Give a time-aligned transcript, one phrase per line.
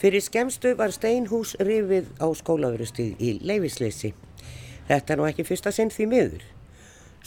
[0.00, 4.14] Fyrir skemstu var steinhús rifið á skólaverustíð í leifisleysi.
[4.88, 6.46] Þetta er nú ekki fyrsta sinn því miður.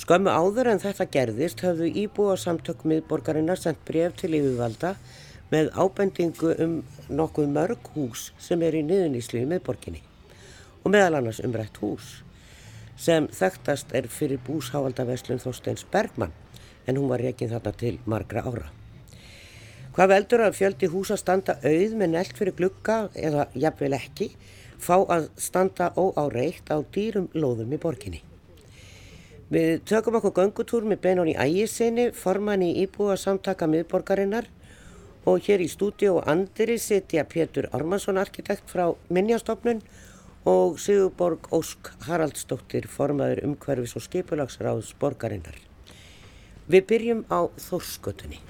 [0.01, 4.95] Skömmu áður en þetta gerðist höfðu íbúa samtök miðborgarinnar sendt bref til yfirvalda
[5.53, 6.75] með ábendingu um
[7.13, 10.01] nokkuð mörg hús sem er í niðuníslu í miðborginni
[10.81, 12.23] og meðal annars umrætt hús
[12.97, 16.33] sem þekktast er fyrir búsháaldaveslun Þorsteins Bergmann
[16.87, 18.71] en hún var reygin þarna til margra ára.
[19.93, 24.31] Hvað veldur að fjöldi húsa standa auð með nelt fyrir glukka eða jafnvel ekki
[24.81, 28.21] fá að standa óáreitt á dýrum lóðum í borginni.
[29.53, 34.47] Við tökum okkur göngutúr með Benón í ægisinni, forman í íbúa samtaka miðborgarinnar
[35.29, 39.83] og hér í stúdíu og andri sitja Pétur Ormansson arkitekt frá Minjastofnun
[40.49, 45.61] og Sigurborg Ósk Haraldsdóttir formaður umhverfis og skipulagsráðs borgarinnar.
[46.65, 48.41] Við byrjum á Þórskötunni.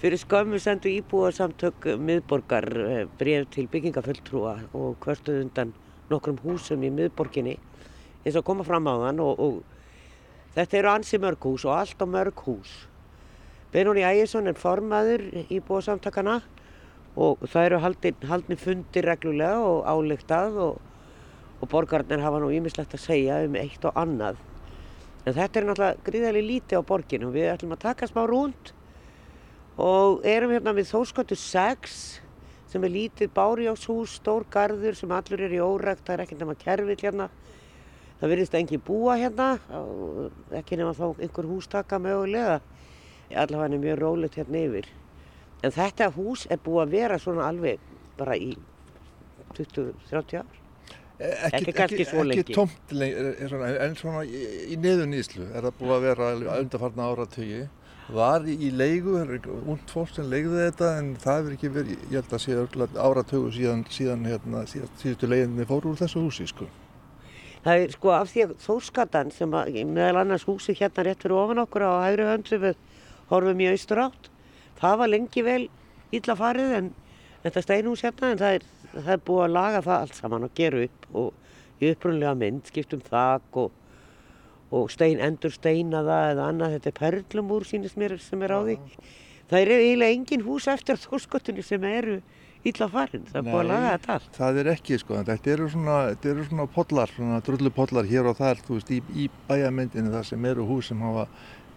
[0.00, 5.74] Fyrir skömmu sendu íbúarsamtök miðborgar eh, bref til byggingaföldtrúa og hverstuð undan
[6.08, 7.58] nokkrum húsum í miðborginni
[8.24, 12.00] eins og koma fram á þann og, og þetta eru ansi mörg hús og allt
[12.00, 12.72] á mörg hús.
[13.76, 16.38] Benóni Ægjesson er formaður íbúarsamtakana
[17.20, 20.82] og það eru haldin, haldin fundir reglulega og álegtað og,
[21.60, 24.40] og borgarnir hafa nú ímislegt að segja um eitt og annað.
[25.28, 28.78] En þetta er náttúrulega gríðarlega lítið á borginu og við ætlum að taka smá rúnd
[29.80, 31.94] og erum hérna við Þórskötu 6
[32.70, 36.56] sem er lítið bárjáshús, stór garður sem allur er í órækt, það er ekkert nema
[36.58, 37.26] kerfill hérna.
[38.20, 39.48] Það virðist engi búa hérna,
[40.54, 42.60] ekki nema þá einhver hústaka mögulega.
[43.30, 44.90] Allavega er mjög rólegt hérna yfir.
[45.64, 47.82] En þetta hús er búið að vera svona alveg
[48.18, 48.52] bara í
[49.56, 50.56] 20-30 ár.
[51.20, 52.04] Ekki, ekki.
[52.06, 53.16] Ekki tomt lengi,
[53.84, 57.66] en svona í, í neðunýslu er það búið að vera undarfarna áratögi
[58.14, 59.16] var í leigu,
[59.70, 62.56] út fólk sem leigði þetta en það hefur ekki verið, ég held að sé
[63.06, 66.68] áratögu síðan, síðan hérna, síðustu leiginni fóru úr þessu húsi sko.
[67.64, 71.36] Það er sko af því að þóskatan sem að meðal annars húsi hérna rétt fyrir
[71.36, 72.78] ofan okkur á hægri hönd sem við
[73.30, 74.30] horfum í austur átt,
[74.80, 75.62] það var lengi vel
[76.16, 76.94] illa farið en
[77.44, 80.56] þetta steinhús hérna en það er, það er búið að laga það allt saman og
[80.56, 83.76] gera upp og í upprunlega mynd skiptum þak og
[84.70, 88.76] og stein, endur steinaða eða annað, þetta er perlumúr sínist mér sem er á því.
[89.50, 92.20] Það er eiginlega engin hús eftir þóskottunni sem eru
[92.68, 94.34] illa farin, það er búið að laga þetta allt.
[94.36, 98.36] Það er ekki sko, þetta eru svona, þetta eru svona podlar, svona drullupodlar hér og
[98.38, 101.24] þar, þú veist, í, í bæamyndinu það sem eru hús sem hafa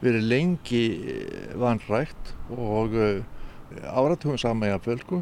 [0.03, 0.83] verið lengi
[1.13, 3.23] eh, vanrægt og uh,
[3.95, 5.21] áratugum sama í að fölgu.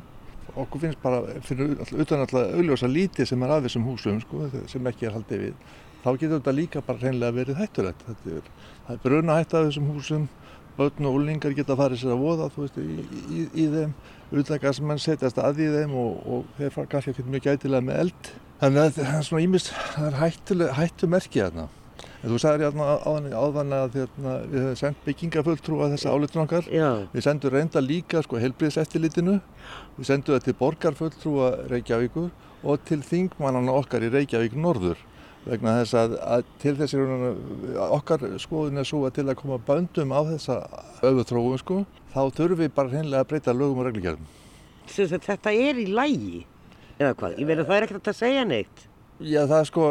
[0.52, 4.90] Okkur finnst bara, fyrir utan alltaf augljósa lítið sem er af þessum húsum sko, sem
[4.90, 8.06] ekki er haldið við þá getur þetta líka bara hreinlega verið hættulegt.
[8.10, 8.48] Er,
[8.90, 10.30] er bruna hætt af þessum húsum,
[10.78, 13.92] börn og úlingar geta farið sér að voða veist, í, í, í þeim,
[14.32, 18.02] útlækast mann setjast að í þeim og, og þeir fara kannski ekki mjög gætilega með
[18.06, 18.32] eld.
[18.62, 21.70] Þannig að það er svona ímist, það er hættumerkið þarna.
[22.22, 26.68] Þú sagði hérna áðan að hérna, við hefum sendt byggingafulltrúa þessa álutun okkar.
[26.70, 26.90] Já.
[27.14, 29.40] Við sendum reynda líka sko, helbriðseftilitinu,
[29.98, 32.30] við sendum það til borgarfulltrúa Reykjavíkur
[32.62, 35.02] og til þingmannana okkar í Reykjavík norður
[35.46, 37.02] vegna þess að, að til þessi
[37.98, 40.60] okkar skoðin er svo að til að koma böndum á þessa
[41.08, 41.82] öðutrófum sko,
[42.14, 44.32] þá þurfum við bara hreinlega að breyta lögum og reglugjörðum.
[44.92, 46.42] Þetta er í lægi,
[47.00, 47.38] eða hvað?
[47.40, 48.84] Ég verður það er ekkert að segja neitt.
[49.22, 49.88] Já það er sko,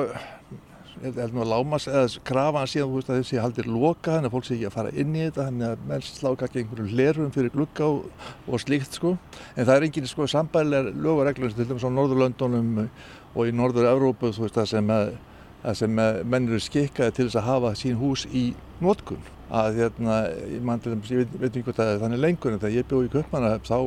[1.00, 4.31] ég held nú að lámas eða krafa hann síðan veist, að þessi haldir loka þannig
[4.31, 6.99] að fólk sé ekki að fara inn í þetta þannig að menn sláka ekki einhverju
[7.00, 9.17] lerum fyrir glugga og, og slíkt sko.
[9.55, 13.55] En það er engin sko sambæðilega lög og reglur til dæmis á Norðurlöndunum og í
[13.55, 15.12] Norður-Európu þú veist það sem að
[15.60, 18.50] að sem menn eru skikkaði til þess að hafa sín hús í
[18.81, 20.16] nótkun að hérna,
[20.47, 23.06] ég, man, ég veit, veit ekki hvort það er þannig lengur en þegar ég bjóð
[23.06, 23.78] í Köpmanahöfn þá,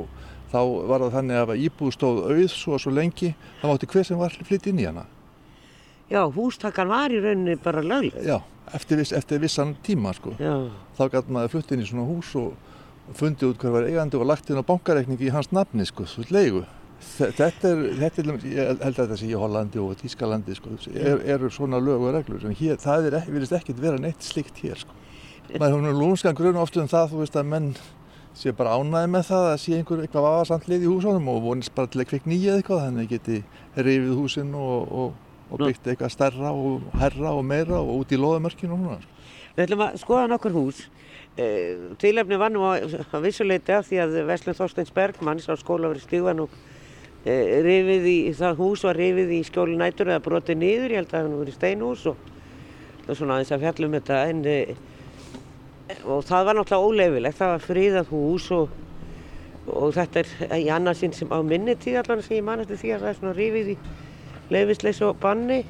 [0.52, 0.60] þá
[0.92, 3.32] var það þannig að íbúð stóð auð svo og svo lengi
[3.62, 5.06] þá mátti hver sem var flytt inn í hana.
[6.12, 8.20] Já, hústakkan var í rauninni bara lögleg.
[8.28, 8.38] Já,
[8.76, 10.36] eftir, viss, eftir vissan tíma sko.
[10.38, 10.68] Já.
[11.00, 14.28] þá gæti maður flytt inn í svona hús og fundið út hver var eigandi og
[14.28, 16.68] lagt inn á bankareikningi í hans nafni sko, svo leigu
[17.04, 21.20] Þetta er, þetta er, ég held að þetta sé í Hollandi og Tískalandi sko, er,
[21.36, 24.80] eru svona lög og reglur en hér, það er, vilist ekkert vera neitt slikt hér
[24.82, 24.96] sko.
[25.60, 27.70] maður er lúmskan grunn ofta um það, þú veist að menn
[28.38, 31.74] sé bara ánæði með það að sé einhver eitthvað vafasamt lið í húsunum og vonist
[31.76, 33.40] bara til að kvikk nýja eitthvað þannig geti
[33.78, 35.14] reyfið húsinn og, og,
[35.52, 39.10] og byggt eitthvað stærra og herra og meira og út í loðamörkinu og svona.
[39.54, 40.80] Við ætlum að skoða nokkur hús.
[41.38, 46.42] Eh, Tilefni var nú að vissuleita því að Veslun Þorsteins Bergmann sá skóla verið stíðan
[46.48, 46.58] og
[47.24, 51.14] rifið í, það hús var rifið í skjóli nætur eða brotið niður, ég held að
[51.14, 54.58] það hefði verið steinhús og svona aðeins að fjallum þetta en e,
[56.04, 58.80] og það var náttúrulega óleifilegt, það var fríðað hús og
[59.72, 62.92] og þetta er í annarsinn sem á minni tíð allan sem ég man eftir því
[62.92, 63.76] að það er svona rífið í
[64.52, 65.62] leifisleis og banni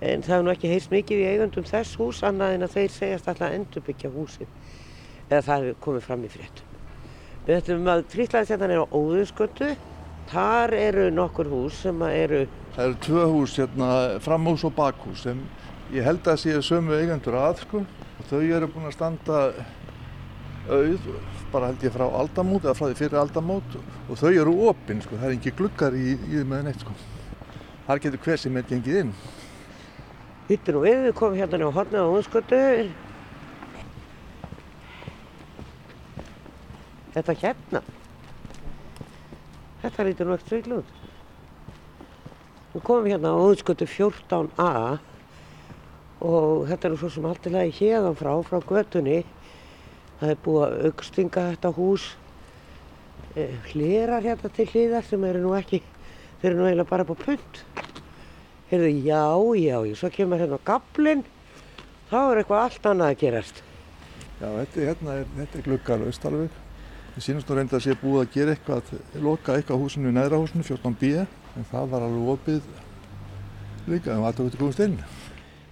[0.00, 2.94] en það er nú ekki heist mikið í eigundum þess hús annað en að þeir
[2.94, 4.52] segjast alltaf endurbyggja húsin
[5.28, 6.76] eða það er komið fram í fréttum.
[7.46, 9.68] Við ætlum að trýtlaðisjarnan er á Óðurskötu.
[10.30, 12.44] Þar eru nokkur hús sem eru,
[12.76, 13.88] Það eru tvö hús, hérna,
[14.22, 15.40] framhús og bakhús sem
[15.90, 19.40] ég held að séu sömu eigendur að sko og þau eru búin að standa
[20.70, 21.08] auð,
[21.50, 25.18] bara held ég frá aldamót eða frá því fyrir aldamót og þau eru opinn sko,
[25.18, 26.94] það er ekki gluggar í, í þeim með neitt sko.
[27.88, 29.14] Þar getur hver sem er gengið inn.
[30.50, 32.60] hittir nú við, við komum hérna á hornið á Óðurskötu.
[37.14, 37.82] Þetta hérna,
[39.82, 40.96] þetta lítur nú ekkert veiklu út.
[42.70, 44.72] Við komum hérna á Óðurskötu 14a
[46.20, 49.22] og þetta er nú svo sem alltilega hérðan frá, frá götunni.
[50.20, 52.04] Það er búið að aukstinga þetta hús
[53.34, 55.80] eh, hlirar hérna til hliðar sem eru nú ekki,
[56.42, 57.64] þeir eru nú eiginlega bara á punt.
[58.70, 59.24] Heyrðu, já,
[59.58, 61.24] já, já, svo kemur hérna gaflinn,
[62.12, 63.62] þá er eitthvað allt annað að gerast.
[64.38, 66.60] Já, þetta, hérna þetta er gluggar austalveg.
[67.14, 68.92] Það sínast nú reynda að sé búið að gera eitthvað,
[69.24, 71.24] loka eitthvað húsinu í neðra húsinu, 14B,
[71.58, 72.60] en það var alveg opið
[73.90, 74.94] líka, en alltaf út í komast inn.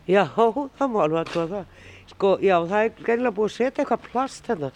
[0.08, 1.72] Já, það má alveg aðtúa það.
[2.10, 4.72] Sko, já, það er gærilega búið að setja eitthvað plast hérna.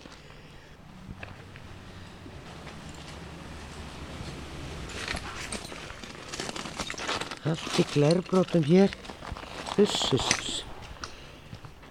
[7.53, 8.93] Allt í glerbrotum hér.
[9.75, 10.63] Hussus.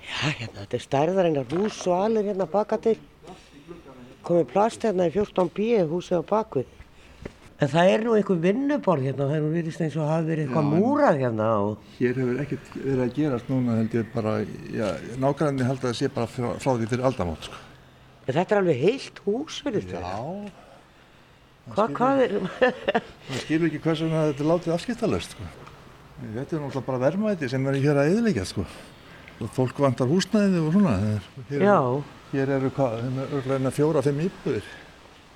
[0.06, 3.00] Já, hérna, þetta er stærðar einar hús og allir hérna baka til.
[4.26, 6.78] Komið plast hérna í 14B húsið á bakvið.
[7.62, 10.48] En það er nú einhver vinnuborð hérna, það er nú virðist eins og hafi verið
[10.48, 11.84] eitthvað múrað hérna og...
[12.00, 14.32] Hér hefur ekkert verið að gerast núna held ég bara,
[14.74, 14.88] já,
[15.22, 17.60] nákvæmni held að það sé bara frá, frá því fyrir aldamót, sko.
[18.26, 20.10] En þetta er alveg heilt hús fyrir þetta.
[20.10, 20.56] Já.
[21.76, 22.34] Hvað, hvað er,
[23.28, 25.50] Það skilur ekki hversu vegna þetta er látið afskiptalöst, sko.
[26.22, 28.66] Þetta er náttúrulega bara verðmæti sem er hér að eðilegja, sko.
[29.42, 30.98] Og fólk vantar húsnæði og svona.
[31.14, 31.78] er- Hér, já,
[32.32, 33.02] Hér eru hvað,
[33.36, 34.68] örglega fjóra, fimm íbúðir.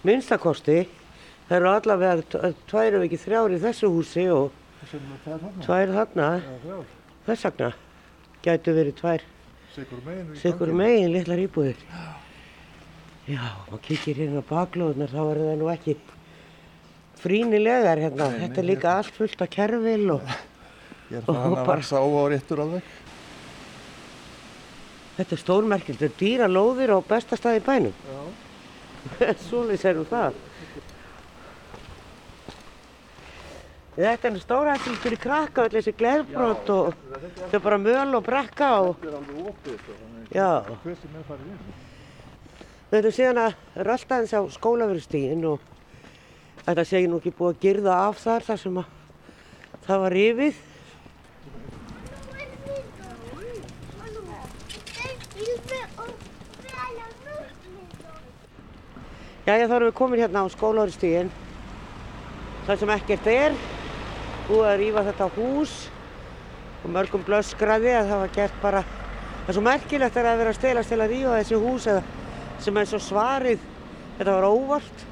[0.05, 0.85] minnstakosti,
[1.49, 4.51] það eru allavega tvær ef ekki þrjár í þessu húsi og
[5.25, 6.29] það tvær þarna.
[6.63, 6.85] þrjár.
[7.25, 7.71] Þess vegna
[8.45, 9.25] gætu verið tvær
[9.75, 10.77] Sigur megin ganginum.
[10.77, 11.79] megin litlar íbúðir.
[13.27, 15.95] Já, maður kíkir hérna baklóðunar, þá eru það nú ekki
[17.19, 18.29] frínilegar hérna.
[18.31, 20.21] Nei, Þetta er líka allt fullt af kerfil og
[21.11, 22.81] Ég er Og að vaksa á á réttur alveg.
[25.17, 26.01] Þetta er stórmerkilt.
[26.01, 27.95] Þetta er dýra lóðir á besta stað í bænum.
[29.21, 30.37] Er nú það.
[33.95, 36.97] Þetta er stórhættileg fyrir krakka, öll þessi glerbrot og
[37.51, 39.93] þau bara möl og brekka og Þetta er alveg opið, sko.
[40.01, 41.61] þannig að Hver sem er farið inn.
[42.89, 45.63] Við ætlum síðan að rölda eins á skólaverustígin og
[46.65, 48.91] þetta sé nú ekki búið að girða af þar þar sem að
[49.87, 50.59] það var rifið.
[59.45, 61.27] Jæja, þá erum við komin hérna á skólaverustígin.
[62.65, 63.57] Það sem ekkert er,
[64.47, 65.73] búið að rífa þetta hús
[66.81, 68.81] og mörgum blöskraði að það var gert bara,
[69.43, 71.61] það er svo merkilegt að það er að vera að stelast til að rífa þessi
[71.61, 72.01] hús eða
[72.65, 73.69] sem er svo svarið,
[74.17, 75.05] þetta var óvart.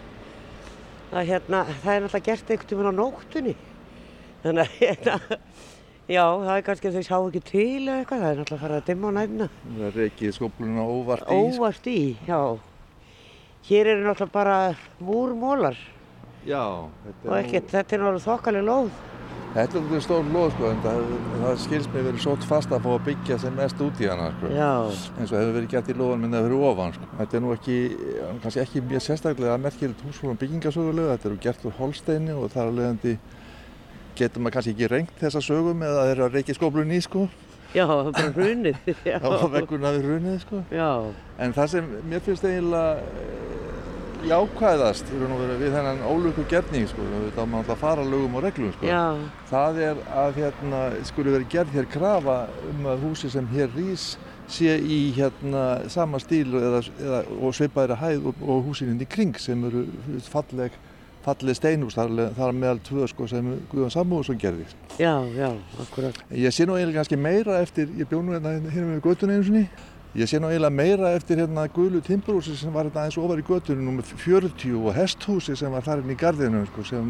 [1.14, 3.56] Það, hérna, það er náttúrulega gert einhvern tímann á nóttunni.
[4.44, 5.40] Þannig að hérna,
[6.10, 8.82] já, það er kannski að þau sjá ekki til eða eitthvað, það er náttúrulega farið
[8.82, 9.54] að dimma á nætuna.
[9.70, 11.28] Það er reikið skóplunum óvart í.
[11.30, 11.60] sko.
[11.62, 12.42] Óvart í, já.
[13.64, 14.58] Hér eru náttúrulega bara
[15.00, 15.78] múrmólar
[16.44, 16.90] Já.
[17.06, 18.90] Þetta og ekkert, þetta er náttúrulega þokkaleg lóð.
[19.54, 21.04] Þetta er alveg stór loð, sko, en það,
[21.44, 24.32] það skils mér verið sótt fast að fá að byggja sem mest út í hana,
[24.34, 24.50] sko.
[24.50, 24.72] Já,
[25.14, 27.10] eins og hefur verið gert í lóðan minna fyrir ofan sko.
[27.20, 27.78] þetta er nú ekki,
[28.44, 32.80] kannski ekki mjög sérstaklega merkilegt húsfólum byggingasögulega þetta eru gert úr holsteini og þar að
[32.82, 33.16] leiðandi
[34.18, 37.28] getur maður kannski ekki rengt þessa sögum eða þeir eru að reykja skóplun í sko
[37.74, 38.76] já, það er bara hrunið.
[39.14, 40.90] Já, á veggurna við runið sko já,
[41.42, 43.53] en það sem mér finnst eiginlega
[44.28, 48.92] jákvæðast og við þennan ólöku gerning sko þá má alltaf fara lögum og reglum sko
[49.50, 52.38] það er að hérna skuli verið gerð hér krafa
[52.70, 54.14] um að húsi sem hér rís
[54.52, 59.38] sé í hérna sama stíl eða, eða, og svipaðri hæð og, og húsinin í kring
[59.40, 59.86] sem eru
[60.28, 60.76] falleg,
[61.24, 64.68] falleg steinhús þar, þar meðal tvö sko sem Guðjón Samúðsson gerði.
[65.00, 65.50] já, já,
[65.86, 66.20] akkurat.
[66.36, 69.48] Ég sé nú eiginlega kannski meira eftir, ég bjó nú hérna hérna með göttunni einu
[69.48, 69.66] sinni,
[70.14, 73.46] ég sé nú eiginlega meira eftir hérna Guðlu timburhúsi sem var hérna aðeins ofar í
[73.48, 77.10] göttunni nummer 40 og hesthúsi sem var þar inn í gardinu sko sem,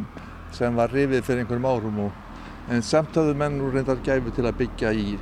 [0.56, 4.48] sem var rifið fyrir einhverjum árum og en samt hafðu menn nú reyndar gæfu til
[4.48, 5.18] að byggja í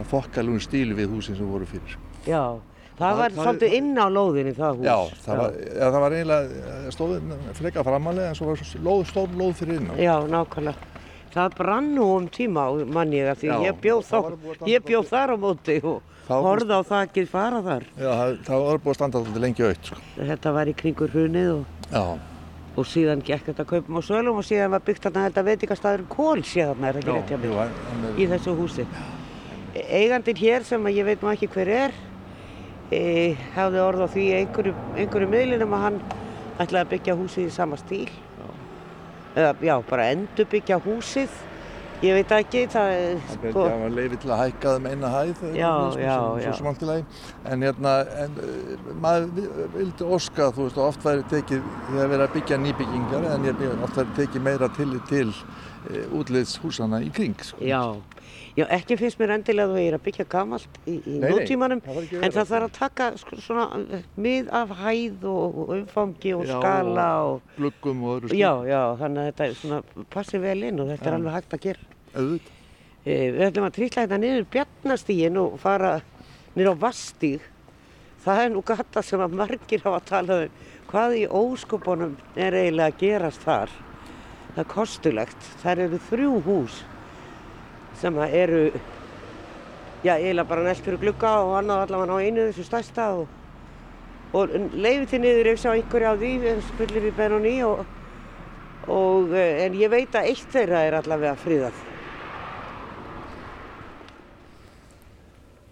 [0.00, 1.98] að fokkalun stíl við húsin sem voru fyrir.
[2.24, 2.56] Já,
[3.00, 4.84] Það var svolítið inn á lóðinni það hús.
[4.84, 9.36] Já, það var, ja, það var eiginlega stóðin freka framalega en svo var lóð, stór
[9.40, 9.94] lóð fyrir inn á.
[9.96, 10.88] Já, nákvæmlega.
[11.30, 14.18] Það brann nú um tíma á manni því Já, ég bjóð, þá,
[14.68, 17.86] ég bjóð þar á móti og Horfði á það ekki fara þar.
[17.96, 20.02] Já, það, það var búið að standa alltaf lengi aukt, sko.
[20.18, 22.02] Þetta var í kringur hrunið og, Já,
[22.76, 26.44] og síðan gekk þetta kaupum og sölum og síðan var byggt þarna þetta veitingastæður Kól
[26.46, 28.86] síðan er ekki rétt hjá mig í þessu húsi.
[29.74, 31.98] Eigandinn hér sem ég veit nú ekki hver er
[32.90, 36.00] e, hafði orð á því einhverju, einhverju miðlinum að hann
[36.60, 38.10] ætlaði að byggja húsið í sama stíl.
[39.38, 41.38] Eða já, bara endur byggja húsið.
[42.00, 45.72] Ég veit ekki, það er sko, var leifið til að hækka þeim eina hæð, Já,
[45.90, 46.46] sko, já, sem- já.
[46.46, 47.04] svo sem allt í lagi.
[47.44, 47.92] En hérna,
[48.22, 52.58] en, uh, maður vi- vildi óska, þú veist, oft væri tekið, þegar verið að byggja
[52.64, 57.36] nýbyggingar, en ég er oft væri tekið meira til, til uh, útliðs húsana í kring,
[57.44, 57.60] sko.
[57.60, 57.82] Já,
[58.56, 61.56] já, ekki finnst mér endilega að þú er að byggja gamalt í, í það ekki
[61.60, 66.34] að en það þarf að taka sko, svona eh, mið af hæð og, og umfangi
[66.34, 70.62] og skala og, Gluggum og öðru já, já, þannig að þetta er svona, passi vel
[70.64, 71.89] inn og þetta er alveg hægt að gera.
[72.14, 72.56] Auðvitað.
[73.00, 75.94] E, við ætlum að trýtla þetta niður bjarnastígin og fara
[76.56, 77.46] niður á vastíg.
[78.20, 80.58] Það er nú gata sem að margir hafa talað um
[80.90, 83.74] hvað í óskupunum er eiginlega að gerast þar.
[84.54, 85.50] Það er kostulegt.
[85.62, 86.78] Það eru þrjú hús
[88.00, 88.62] sem eru,
[90.02, 93.28] já, eiginlega bara næst fyrir glugga og annað allavega á einu þessu stærsta og,
[94.32, 97.84] og leiði til niður ef sjá einhverja á því, spillir í Benóni og,
[98.88, 101.89] og, eh, en ég veit að eitt þeirra er allavega friðað.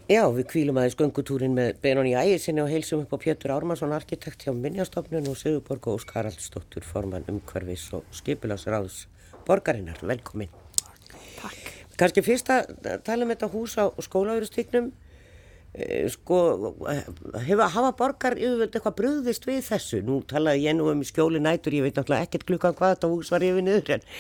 [0.09, 4.47] Já, við kvílum aðeins göngutúrin með Benóni Ægisinni og heilsum upp á Pétur Ármarsson, arkitekt
[4.47, 9.03] hjá Minjastofnun og Sigurborg og Óskar Haraldsdóttur, formann umhverfis og skipilagsráðs
[9.45, 10.01] borgarinnar.
[10.01, 10.49] Velkomin.
[11.43, 11.69] Takk.
[12.01, 12.73] Kanski fyrst að
[13.05, 14.89] tala um þetta hús á skólaverustíknum.
[16.17, 16.41] Sko,
[17.45, 20.01] hefur, hafa borgar yfirvöld eitthvað brugðist við þessu?
[20.09, 23.37] Nú talaði ég nú um skjóli nætur, ég veit náttúrulega ekkert klukkan hvað þetta hús
[23.37, 24.11] var yfir niður, en,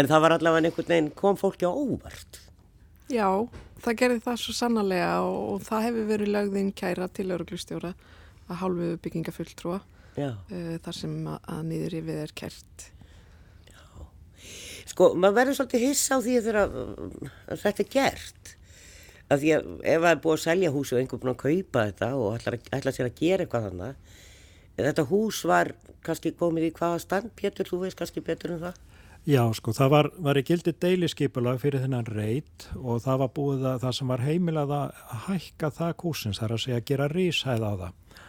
[0.00, 2.45] en það var allavega einhvern veginn, kom fólki á óvart.
[3.12, 3.28] Já,
[3.84, 7.92] það gerði það svo sannarlega og, og það hefur verið lögðinn kæra til lauruglustjóra
[8.46, 9.78] að hálfu byggingafulltrúa
[10.18, 10.30] Já.
[10.50, 12.86] uh, þar sem að, að niður yfir er kært.
[14.86, 16.76] Sko, maður verður svolítið hissa á því þegar að,
[17.50, 18.52] að þetta er gert.
[19.26, 21.82] Af því að ef það er búið að selja húsi og einhver búin að kaupa
[21.88, 24.12] þetta og ætlar, að- ætlar sér að gera eitthvað þannig,
[24.78, 25.72] þetta hús var
[26.06, 28.78] kannski komið í hvaða stand, Pétur, þú veist kannski betur um það?
[29.26, 33.64] Já, sko, það var, var í gildi deiliskipulag fyrir þennan reit og það var búið
[33.72, 37.08] að það sem var heimilað að hækka það kúsins, það er að segja að gera
[37.10, 38.22] ríshæð á það.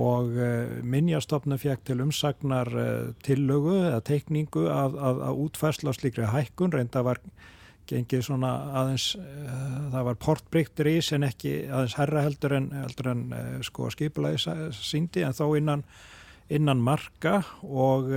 [0.00, 6.32] Og uh, minjastofnum fekk til umsagnar uh, tillögu eða teikningu að, að, að útfærsla slíkri
[6.32, 7.20] hækkun, reynda var
[7.90, 13.12] gengið svona aðeins, uh, það var portbyggt rís en ekki aðeins herra heldur en, heldur
[13.12, 13.26] en
[13.66, 14.40] sko skipulagi
[14.72, 15.84] síndi en þó innan,
[16.48, 18.08] innan marka og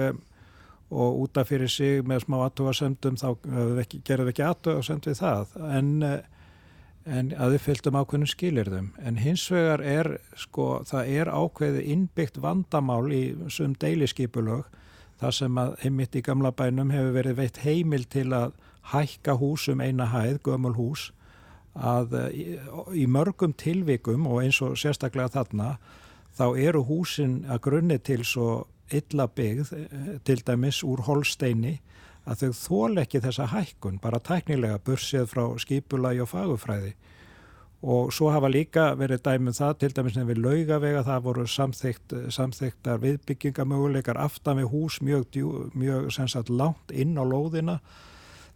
[0.93, 3.27] og útaf fyrir sig með smá aðtóasendum þá
[3.81, 5.55] ekki, gerðum við ekki aðtóasend við það.
[5.79, 5.89] En,
[7.17, 12.39] en að við fylgdum ákveðnum skilirðum en hins vegar er sko það er ákveði innbyggt
[12.43, 14.69] vandamál í sum deiliskipulög
[15.19, 18.55] þar sem að heimitt í gamla bænum hefur verið veitt heimil til að
[18.93, 21.11] hækka húsum eina hæð, gömul hús
[21.73, 22.45] að í,
[22.93, 25.77] í mörgum tilvikum og eins og sérstaklega þarna
[26.37, 29.73] þá eru húsin að grunni til svo illa byggð
[30.27, 31.79] til dæmis úr holsteini
[32.23, 36.93] að þau þól ekki þessa hækkun bara tæknilega bursið frá skipulagi og fagufræði
[37.83, 43.01] og svo hafa líka verið dæmið það til dæmis nefnir laugavega það voru samþygt, samþygtar
[43.03, 45.35] viðbyggingamöguleikar aftan við hús mjög,
[45.75, 47.81] mjög sagt, langt inn á lóðina.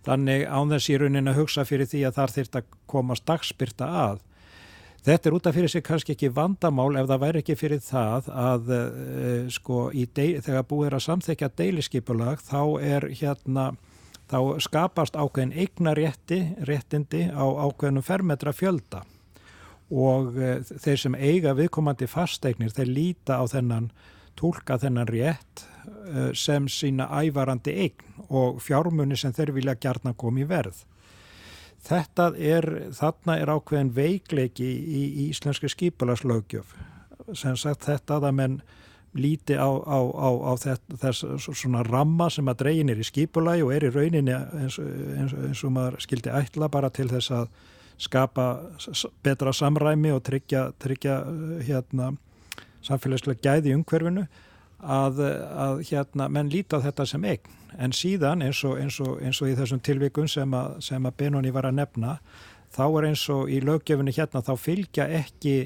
[0.08, 3.90] Þannig án þess í raunin að hugsa fyrir því að þar þýrt að komast dagspyrta
[4.06, 4.24] að
[5.06, 8.32] Þetta er út af fyrir sig kannski ekki vandamál ef það væri ekki fyrir það
[8.34, 13.70] að uh, sko deil, þegar búið er að samþekja deiliskipulag þá er hérna
[14.28, 19.06] þá skapast ákveðin eigna rétti, réttindi á ákveðinum fermetra fjölda
[19.88, 23.92] og uh, þeir sem eiga viðkomandi fasteignir þeir líta á þennan
[24.38, 30.44] tólka þennan rétt uh, sem sína ævarandi eign og fjármunni sem þeir vilja gjarna koma
[30.44, 30.84] í verð.
[31.88, 36.74] Þetta er, þarna er ákveðin veikleiki í, í íslenski skipulagslögjöf.
[37.36, 38.60] Sem sagt þetta að menn
[39.18, 43.64] líti á, á, á, á þess, þess svona ramma sem að dregin er í skipulagi
[43.66, 47.48] og er í rauninni eins, eins, eins og maður skildi ætla bara til þess að
[47.98, 48.48] skapa
[49.26, 51.22] betra samræmi og tryggja, tryggja
[51.66, 52.12] hérna,
[52.86, 54.28] samfélagslega gæði í umhverfinu
[54.78, 55.24] að,
[55.58, 57.56] að hérna, menn líti á þetta sem eign.
[57.78, 61.18] En síðan eins og, eins og, eins og í þessum tilvikun sem að, sem að
[61.20, 62.18] Benoni var að nefna,
[62.74, 65.58] þá er eins og í löggefinni hérna þá fylgja ekki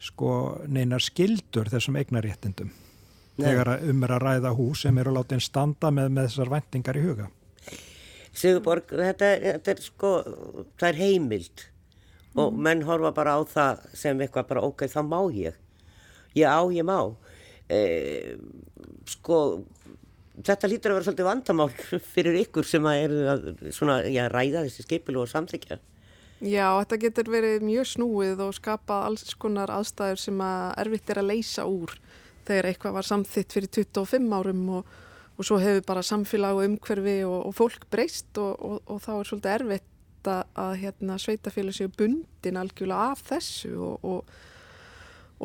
[0.00, 0.30] sko
[0.70, 2.70] neina skildur þessum eignaréttindum
[3.38, 7.04] þegar um er að ræða hús sem eru látið standa með, með þessar vendingar í
[7.04, 7.28] huga.
[8.38, 10.12] Sigurborg, þetta, þetta er sko,
[10.78, 11.64] það er heimild
[12.38, 12.60] og mm.
[12.66, 15.56] menn horfa bara á það sem eitthvað bara ok, þá má ég.
[16.38, 16.98] Ég á, ég má.
[17.68, 17.78] E,
[19.08, 19.38] sko,
[20.46, 21.68] þetta lítur að vera svolítið vandamál
[22.12, 25.78] fyrir ykkur sem að eru að svona, já, ræða þessi skipilu og samþykja.
[26.38, 31.20] Já, þetta getur verið mjög snúið og skapað alls konar aðstæður sem að erfitt er
[31.22, 31.96] að leysa úr
[32.46, 34.92] þegar eitthvað var samþitt fyrir 25 árum og,
[35.34, 39.30] og svo hefur bara samfélag og umhverfi og, og fólk breyst og, og þá er
[39.32, 44.30] svolítið erfitt að, að hérna, sveitafélag séu bundin algjörlega af þessu og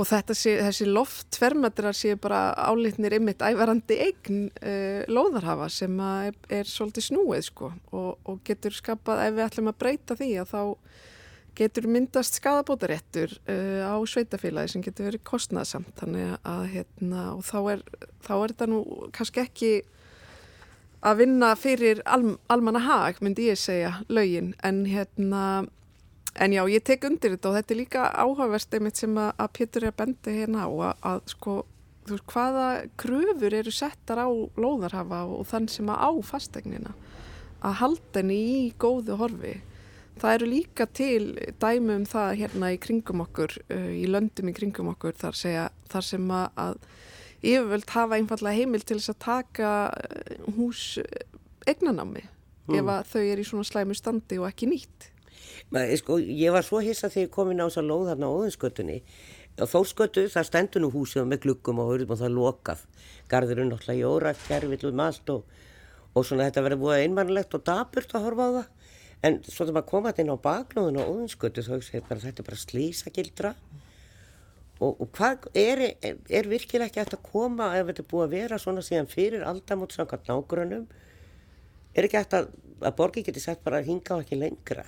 [0.02, 6.70] þetta sé, þessi loftfermetrar séu bara álitnir ymitt ævarandi eign uh, lóðarhafa sem er, er
[6.70, 7.70] svolítið snúið sko.
[7.94, 10.62] Og getur skapað ef við ætlum að breyta því að þá
[11.54, 17.60] getur myndast skadabótaréttur uh, á sveitafélagi sem getur verið kostnæðsamt þannig að hérna og þá
[17.76, 17.84] er,
[18.26, 18.82] þá er þetta nú
[19.14, 19.74] kannski ekki
[21.04, 24.54] að vinna fyrir al, almanna hag myndi ég segja lögin.
[24.64, 25.68] En hérna
[26.42, 29.54] en já ég tek undir þetta og þetta er líka áhugaverst einmitt sem að, að
[29.58, 31.58] Pétur er að bendi hérna á að, að sko
[32.04, 36.96] þú veist hvaða kröfur eru settar á lóðarhafa og þann sem að á fastegnina
[37.64, 39.54] að halda henni í góðu horfi
[40.20, 41.24] Það eru líka til
[41.62, 45.64] dæmi um það hérna í kringum okkur, uh, í löndum í kringum okkur þar, segja,
[45.90, 46.76] þar sem að, að
[47.44, 50.84] yfirvöld hafa einfallega heimil til þess að taka uh, hús
[51.70, 52.78] egnanámi mm.
[52.78, 55.10] ef að þau er í svona slæmu standi og ekki nýtt.
[55.74, 58.36] Sko, ég var svo hissa þegar ég kom inn á þess að lóð þarna á
[58.38, 58.98] óðinskötunni
[59.64, 62.84] og þórskötu það stendur nú húsið með glukkum og hörðum og það lokað.
[63.30, 65.58] Garðurinn náttúrulega í órætt, kærvill um allt og,
[66.14, 68.70] og svona þetta verður búið einmannlegt og daburt að horfa á það.
[69.24, 72.64] En svo þegar maður komaði inn á baklóðun og óðinskötu þá er bara, þetta bara
[72.68, 73.54] slísagildra
[74.78, 78.26] og, og hvað er, er, er virkilega ekki eftir að koma ef þetta er búið
[78.26, 80.90] að vera svona síðan fyrir aldamot samkvæmt nágrunum
[81.94, 82.52] er ekki eftir að,
[82.84, 84.86] að borgi geti sett bara að hinga á ekki lengra?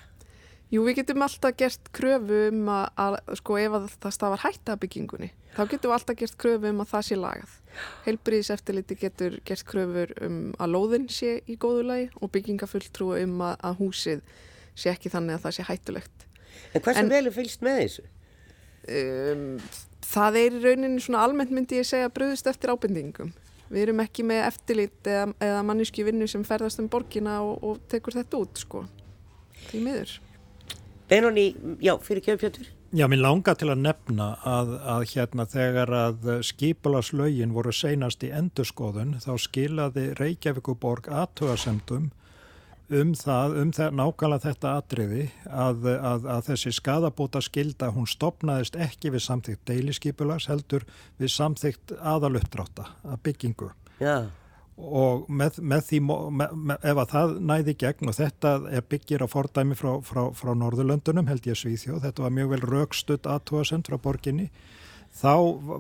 [0.74, 5.30] Jú, við getum alltaf gert kröfu um að, að sko ef að það stafar hættabyggingunni,
[5.54, 7.54] þá getum við alltaf gert kröfu um að það sé lagað.
[8.08, 13.46] Heilbriðis eftirliti getur gert kröfur um að lóðin sé í góðu lagi og byggingafulltrú um
[13.46, 14.26] að, að húsið
[14.76, 16.28] sé ekki þannig að það sé hættulegt.
[16.74, 18.10] En hversu vel er fylgst með þessu?
[18.86, 19.48] Um,
[20.06, 23.32] það er í rauninni svona almennt myndi ég segja bröðust eftir ábendingum.
[23.70, 27.82] Við erum ekki með eftirlit eða, eða manniski vinnu sem ferðast um borgina og, og
[27.90, 28.86] tekur þetta út sko.
[29.70, 30.14] Því miður.
[31.10, 32.68] Benóni, já, fyrir kjöfjötur.
[32.96, 38.32] Já, mér langar til að nefna að, að hérna þegar að skipulaslaugin voru seinast í
[38.34, 42.08] endurskoðun þá skilaði Reykjavíkuborg aðtöðasemdum
[42.90, 48.80] um það, um það, nákvæmlega þetta atriði að, að, að þessi skadabóta skilda, hún stopnaðist
[48.80, 50.88] ekki við samþygt deiliskipulas heldur
[51.22, 53.70] við samþygt aðaluppdráta að byggingu.
[54.00, 54.30] Já
[54.76, 58.56] og með, með því með, með, ef að það næði gegn og þetta
[58.92, 63.30] byggir á fordæmi frá, frá, frá Norðurlöndunum held ég Svíþjóð, þetta var mjög vel raukstutt
[63.30, 64.50] aðtóasend frá borginni
[65.16, 65.36] þá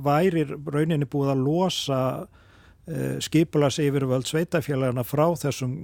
[0.05, 1.99] væri rauninni búið að losa
[2.88, 5.75] eh, skipulas yfirvöld sveitafélagana frá þessum,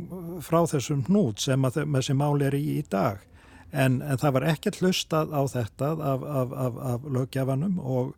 [0.44, 3.20] frá þessum hnút sem að þessi máli er í í dag.
[3.72, 8.16] En, en það var ekkert hlustað á þetta af, af, af, af lögjafanum og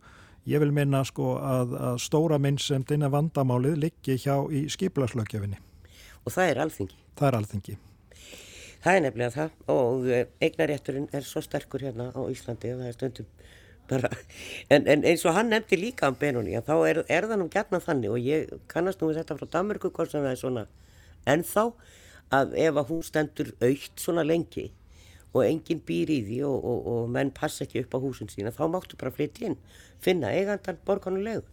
[0.49, 5.59] Ég vil minna sko að, að stóra minnsemdina vandamálið liggi hjá í skiplaslögjafinni.
[6.23, 6.97] Og það er alþingi?
[7.19, 7.75] Það er alþingi.
[8.83, 12.89] Það er nefnilega það og eh, eignarétturinn er svo sterkur hérna á Íslandi og það
[12.89, 13.29] er stundum
[13.87, 14.09] bara,
[14.73, 17.47] en, en eins og hann nefndi líka um Benóni að þá er, er það nú
[17.51, 20.65] gætna þannig og ég kannast nú við þetta frá Danmarku hvort sem það er svona
[21.33, 21.65] ennþá
[22.35, 24.69] að ef að hún stendur aukt svona lengi
[25.33, 28.53] og enginn býr í því og, og, og menn passa ekki upp á húsin sína
[28.53, 29.59] þá máttu bara flytja inn,
[30.03, 31.43] finna eigandan borgarnulegu.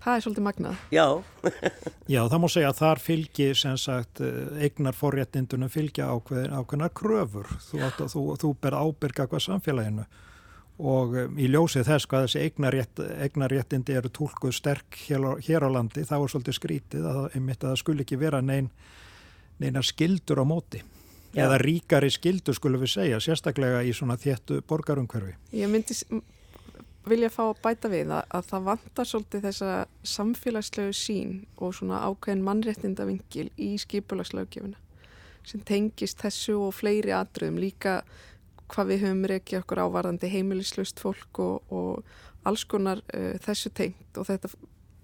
[0.00, 0.84] Það er svolítið magnað.
[0.94, 1.06] Já.
[2.14, 4.22] Já, það má segja að þar fylgi sem sagt
[4.56, 7.50] eignar forréttindunum fylgja ákveðin, ákveðinar kröfur.
[7.66, 10.06] Þú, þú, þú ber ábyrga hvað samfélaginu
[10.80, 15.66] og um, í ljósið þess hvað þessi eignarétt, eignaréttindi eru tólkuð sterk hér á, hér
[15.68, 18.70] á landi þá er svolítið skrítið að, að það skul ekki vera nein,
[19.60, 20.80] neina skildur á móti.
[21.30, 21.44] Já.
[21.46, 25.36] eða ríkari skildu skulum við segja, sérstaklega í svona þéttu borgarumhverfi.
[25.54, 25.94] Ég myndi
[27.06, 29.74] vilja fá að bæta við að, að það vantar svolítið þessa
[30.14, 34.78] samfélagslegu sín og svona ákveðin mannréttinda vingil í skipulagslaugjöfuna
[35.46, 38.00] sem tengist þessu og fleiri atriðum líka
[38.70, 44.20] hvað við höfum reykja okkur ávarðandi heimilislust fólk og, og alls konar uh, þessu tengt
[44.20, 44.52] og þetta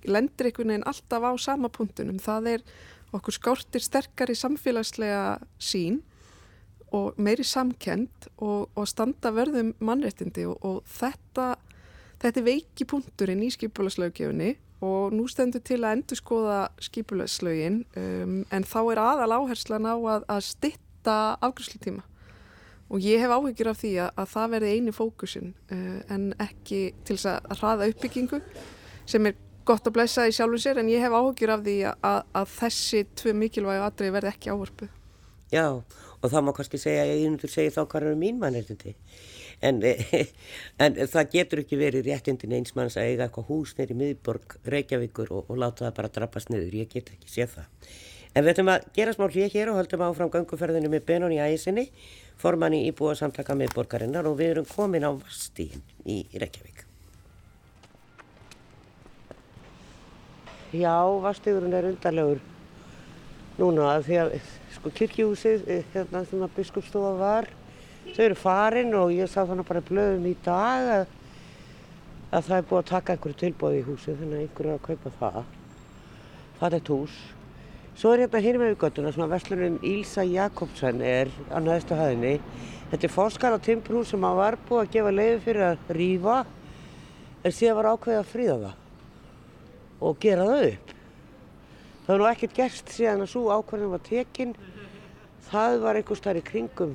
[0.07, 2.21] lendir einhvern veginn alltaf á sama punktunum.
[2.23, 2.67] Það er
[3.17, 6.03] okkur skórtir sterkari samfélagslega sín
[6.95, 11.55] og meiri samkend og, og standa verðum mannréttindi og, og þetta
[12.23, 14.55] þetta er veiki punkturinn í skipulaslöggefinni
[14.87, 19.97] og nú stendur til að endur skoða skipulaslögin um, en þá er aðal áherslan á
[19.97, 22.05] að, að stitta afgjörslutíma
[22.87, 26.81] og ég hef áhyggjur af því að, að það verði eini fókusin uh, en ekki
[27.05, 28.41] til þess að hraða uppbyggingu
[29.09, 32.21] sem er gott að blessa í sjálfum sér en ég hef áhyggjur af því að,
[32.39, 34.93] að þessi tvö mikilvægu aðrið verði ekki áhörpuð.
[35.53, 38.97] Já, og það má kannski segja að ég undur segja þá hvað eru mín mannreitindi.
[39.65, 39.79] En,
[40.83, 45.31] en það getur ekki verið réttindin eins manns að eiga eitthvað hús neyri miðborg Reykjavíkur
[45.33, 46.75] og, og láta það bara drabbast niður.
[46.83, 47.89] Ég get ekki séð það.
[48.37, 51.39] En við ætlum að gera smá hlýja hér og höldum áfram ganguferðinu með Benón í
[51.41, 51.87] æsinni,
[52.37, 56.83] formanni í búa samtaka miðborgarinnar og við erum komin á Vastín í Reykjavík.
[60.77, 62.43] Já, Vastíðurinn er undarlegur
[63.57, 64.37] núna því að
[64.77, 67.49] sko kirkjúsið eh, hérna sem að biskupstofa var
[68.15, 71.07] þau eru farin og ég sá þannig bara blöðum í dag að,
[72.31, 74.87] að það er búið að taka einhverju tilbóð í húsið þannig að einhverju er að
[74.87, 75.39] kaupa það.
[76.57, 77.19] Það er þetta hús.
[77.97, 82.35] Svo er hérna hér með auðgötuna sem að vestlunum Ílsa Jakobsen er á næðstu hæðinni.
[82.91, 86.37] Þetta er fórskar á timbrús sem að var búið að gefa leiði fyrir að rýfa
[87.43, 88.85] en síðan var ákveðið að fríða það
[90.07, 90.96] og gera það upp
[92.07, 94.53] Það var nú ekkert gerst síðan að svo ákvarðin var tekinn.
[95.49, 96.93] Það var einhver starf í kringum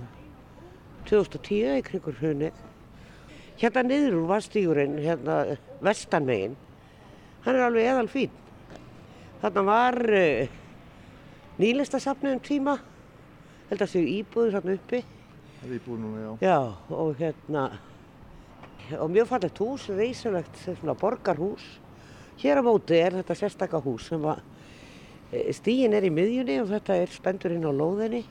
[1.10, 2.62] 2010 í kringur hrunið.
[3.60, 6.56] Hérna niður úr var stígurinn, hérna vestanmegin.
[7.44, 8.38] Hann er alveg eðal fín.
[9.42, 10.56] Þarna var uh,
[11.60, 12.78] nýlistasafnið um tíma.
[13.68, 15.02] Held að séu íbúður hérna uppi.
[15.58, 16.32] Það er íbúður núna, já.
[16.48, 16.58] Já,
[17.02, 17.66] og hérna,
[18.96, 21.68] og mjög fallegt hús, reysilegt svona borgarhús.
[22.40, 24.40] Hér á móti er þetta sérstakka hús sem var
[25.32, 28.26] Stígin er í miðjunni og þetta er stendur inn á lóðinni.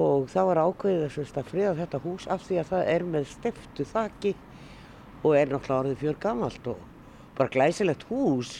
[0.00, 3.84] Og þá var ákveðið að friða þetta hús af því að það er með steftu
[3.84, 4.32] þakki
[5.20, 6.80] og er náttúrulega orðið fjör gammalt og
[7.36, 8.54] bara glæsilegt hús.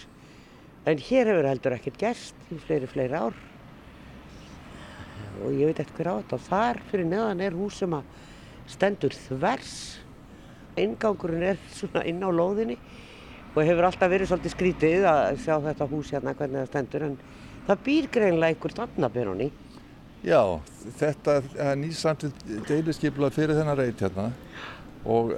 [0.84, 3.36] En hér hefur heldur ekkert gerst í fleiri, fleiri ár.
[5.40, 6.36] Og ég veit hver á þetta.
[6.36, 8.16] Og þar fyrir neðan er hús sem að
[8.68, 9.76] stendur þvers.
[10.76, 12.76] Ingangurinn er svona inn á lóðinni
[13.54, 17.16] og hefur alltaf verið svolítið skrítið að sjá þetta hús hérna hvernig það stendur en
[17.66, 19.50] það býr greinlega einhver tannabirunni.
[20.24, 20.42] Já,
[21.00, 24.26] þetta er nýsamtitt deiliskeipla fyrir þennan reyt hérna
[25.08, 25.30] og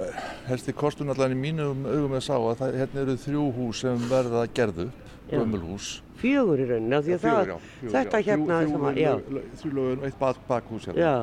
[0.49, 4.01] helsti kostun allan í mínum augum að sá að það, hérna eru þrjú hús sem
[4.11, 4.89] verða gerðu,
[5.31, 5.93] gömulhús.
[6.19, 8.97] Fjögur í rauninni, af því að Fjögur, það, já, fjögur, þetta hérna Þrjú- sem að,
[8.97, 10.99] þrjú já, Þrjú lögur og eitt bak, bakhús hérna.
[10.99, 11.15] já,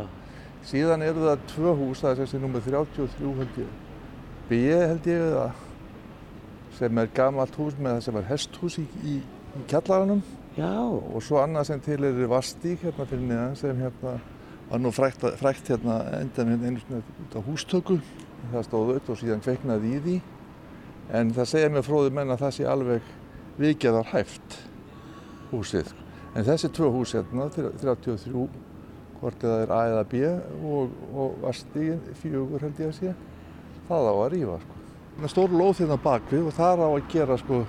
[0.71, 3.71] Síðan eru það tvö hús, það er þessi nummer 33 held ég,
[4.49, 5.45] B held ég eða
[6.81, 9.15] sem er gamalt hús með það sem er hesthús í, í,
[9.61, 10.25] í kjallaranum.
[10.57, 14.17] Já, og svo annað sem til er vastík hérna fyrir neðan sem hérna
[14.71, 18.01] var nú frækt, frækt hérna endan hérna einu svona út á hústöku.
[18.51, 20.19] Það stóð auðvitað og síðan kveiknaði í því.
[21.21, 23.17] En það segja mér fróði menn að það sé alveg
[23.61, 24.61] vikjaðar hæft
[25.51, 25.91] húsið
[26.35, 28.45] en þessi tvö hús hérna 33
[29.21, 30.21] hvort eða er A eða B
[30.65, 33.15] og, og vastíkin fjögur held ég að sé
[33.89, 34.80] það á að rífa sko.
[35.21, 37.65] Er stór lóð hérna bakvið og það á að gera sko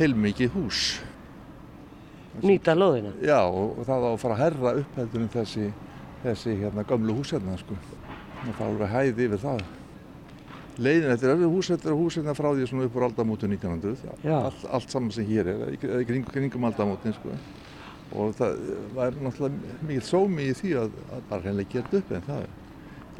[0.00, 0.82] heilmikið hús
[2.42, 3.12] nýta lóðina.
[3.24, 5.66] Já, og, það á að fara að herra upp heldur en þessi,
[6.24, 7.76] þessi hérna gömlu hús hérna, sko.
[8.40, 9.64] Það fara alveg hæði yfir það.
[10.80, 13.50] Leiðin, þetta er öfrið hús, þetta er hús hérna frá því svona upp úr aldamótu
[13.50, 14.06] 1900.
[14.24, 14.36] Já.
[14.38, 17.34] Allt, allt saman sem hér er, eða kringum aldamótin, sko.
[18.20, 18.62] Og það
[18.96, 22.46] var náttúrulega mikið sómi í því að, að bara hreinlega geta upp, en það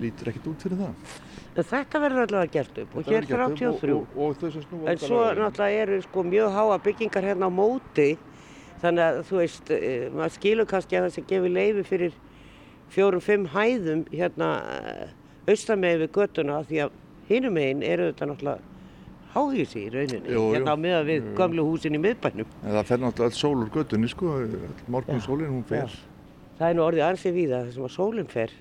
[0.00, 1.12] lítur ekkert út fyrir það.
[1.60, 3.94] Þetta verður allavega gert upp og hér verður gert upp 33.
[3.94, 8.10] Og, og, og En svo náttúrulega eru sko mjög háa byggingar hérna á móti
[8.80, 12.18] þannig að þú veist, eh, maður skilur kannski að það sem gefur leifi fyrir
[12.90, 14.50] fjórum, fimm hæðum hérna
[15.48, 16.98] austamegi við göttuna því að
[17.30, 18.70] hinum megin eru þetta náttúrulega
[19.34, 22.48] háhísi í rauninni, Jú, hérna á meða við gömlu húsin í miðbænum.
[22.64, 24.32] En það fer náttúrulega öll sól úr göttunni, sko,
[24.90, 25.94] morgun sólinn hún fer.
[26.58, 28.56] Það er nú orðið ansið víða þessum að sólinn fer.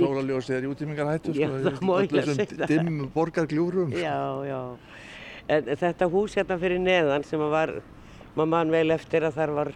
[0.00, 2.66] Sólaljósið er í útrýmingarhættu, Já, sko, það í það.
[2.72, 3.90] dimmum borgargljúrum.
[3.92, 4.00] sko.
[4.00, 4.60] Já, já.
[5.52, 7.72] En þetta hús hérna fyrir neðan sem var,
[8.36, 9.72] maður mann vel eftir að þar var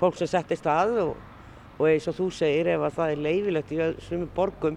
[0.00, 1.16] fólk sem settist að og,
[1.78, 4.76] og eins og þú segir ef að það er leifilegt í svömu borgum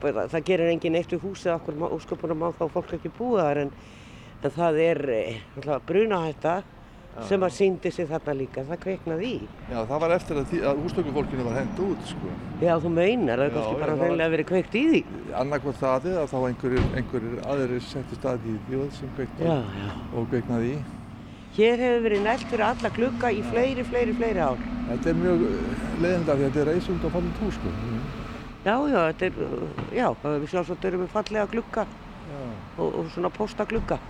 [0.00, 3.58] bara- það gerir engin eitt við húsið okkur úsköpunum má þá fólk ekki búa þar
[3.64, 3.72] en,
[4.44, 5.40] en það er eh,
[5.86, 6.62] brunahætta
[7.28, 9.48] sem að síndi sig þarna líka, það kveiknaði í.
[9.70, 12.32] Já, það var eftir að, að hústökufólkinu var hend út, sko.
[12.62, 15.02] Já, þú meinar, það er Já, kannski bara það hreinlega verið kveikt í því.
[15.42, 19.90] Annarkvæmt það eða þá einhverjir, einhverjir aðrir settu stað í því sem kveiknaði Já, já.
[20.14, 20.78] og kveiknaði í.
[21.54, 24.62] Hér hefur verið nælt fyrir alla glugga í fleiri, fleiri, fleiri ár.
[24.88, 25.44] Þetta er mjög
[26.02, 27.74] leðinlega því að þetta er reysund og fallin hús, sko.
[28.64, 31.86] Já, já, þetta er, já, við sjálfsagt erum við fallega glugga
[32.78, 34.00] og, og svona postaglugga.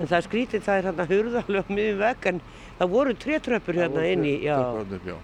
[0.00, 2.40] En það er skrítið, það er hérna hurðarlega miðjum vegg en
[2.78, 4.56] það voru trétröppur hérna inni, já.
[4.60, 5.16] Tröpparnir upp, já.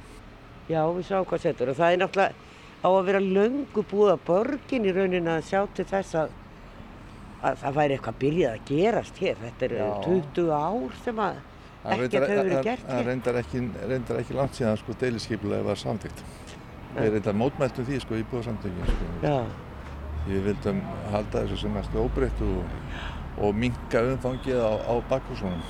[0.73, 2.51] Já, við sáum hvað setur og það er náttúrulega
[2.83, 6.31] á að vera löngu búið að borgin í rauninni að sjá til þess að,
[7.43, 9.37] að það væri eitthvað byrjað að gerast hér.
[9.43, 9.89] Þetta er Já.
[10.07, 11.41] 20 ár sem að
[11.83, 13.07] Það ekkert hefur verið það- gert Það hér.
[13.11, 16.25] reyndar ekki, reyndar ekki langt síðan sko deiliskeipulagi var samtíkt.
[16.97, 19.11] Við reyndar mótmæltum því sko íbúðarsamtökin sko.
[19.27, 19.37] Já,
[20.23, 20.81] Við vildum
[21.11, 22.61] halda þessu sem mest óbreytt og,
[23.43, 25.63] og minka umfangið á, á bakhúsunum.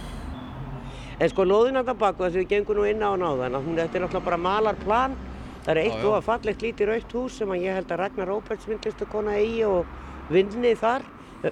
[1.18, 3.76] en sko það baku þess að við gengum nú inn á á þann að hún
[3.76, 5.16] þetta er náttúrulega bara malarplan.
[5.62, 6.06] Það er eitt já.
[6.11, 9.62] og fallegt lítið rautt hús sem að ég held að Ragnar Róberts myndlistu kona eigi
[9.64, 9.87] og
[10.28, 11.04] vinni þar.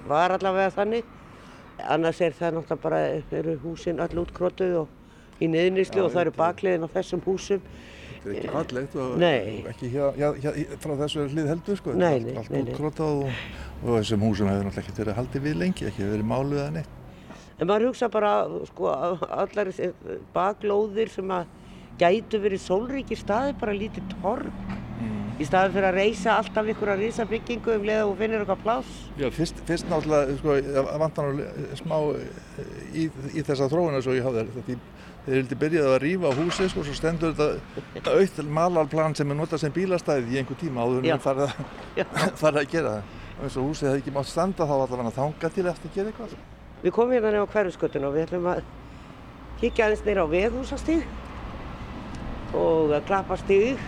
[0.07, 1.05] Var allavega þannig.
[1.87, 2.99] Annars er það náttúrulega bara,
[3.39, 7.63] eru húsin öll útkrotuð og í niðurníslu og það eru bakliðin á þessum húsum.
[8.21, 9.23] Þetta er ekki fallegt og
[9.71, 11.93] ekki hér, hér, hér, frá þessu hlið heldur sko.
[11.97, 13.39] Nei, nei, allt, útkrotað og,
[13.81, 16.99] og þessum húsum hefur náttúrulega ekki verið haldið við lengi, ekki verið máluð eða neitt.
[17.57, 18.35] En maður hugsa bara,
[18.69, 19.73] sko, allar
[20.35, 21.49] baklóðir sem að
[22.01, 24.77] gætu verið sólríkir staði, bara lítið torg.
[25.41, 28.59] Í staði fyrir að reysa alltaf ykkur að reysa byggingu um leið og finnir eitthvað
[28.61, 28.97] pláss.
[29.17, 30.57] Já, fyrst, fyrst náttúrulega, sko,
[31.01, 31.45] vantar nú
[31.79, 31.95] smá
[32.93, 34.77] í, í þessa þróuna svo ég hafði þetta.
[35.21, 39.59] Þeir vildi byrjaði að rífa húsið, sko, svo stendur þetta aukt malarplan sem er notað
[39.61, 43.11] sem bílastæði í einhver tíma áður en við farið að, að gera það.
[43.35, 46.09] Og eins og húsið hefði ekki mátt standa þá allavega þangað til eftir að gera
[46.09, 46.33] eitthvað.
[46.81, 48.63] Við komum hérna nefn á hverfiskötun og við ætlum að
[49.61, 51.05] kíkja aðeins neyra á veghúsastíg
[52.57, 53.85] og að klappa stíg.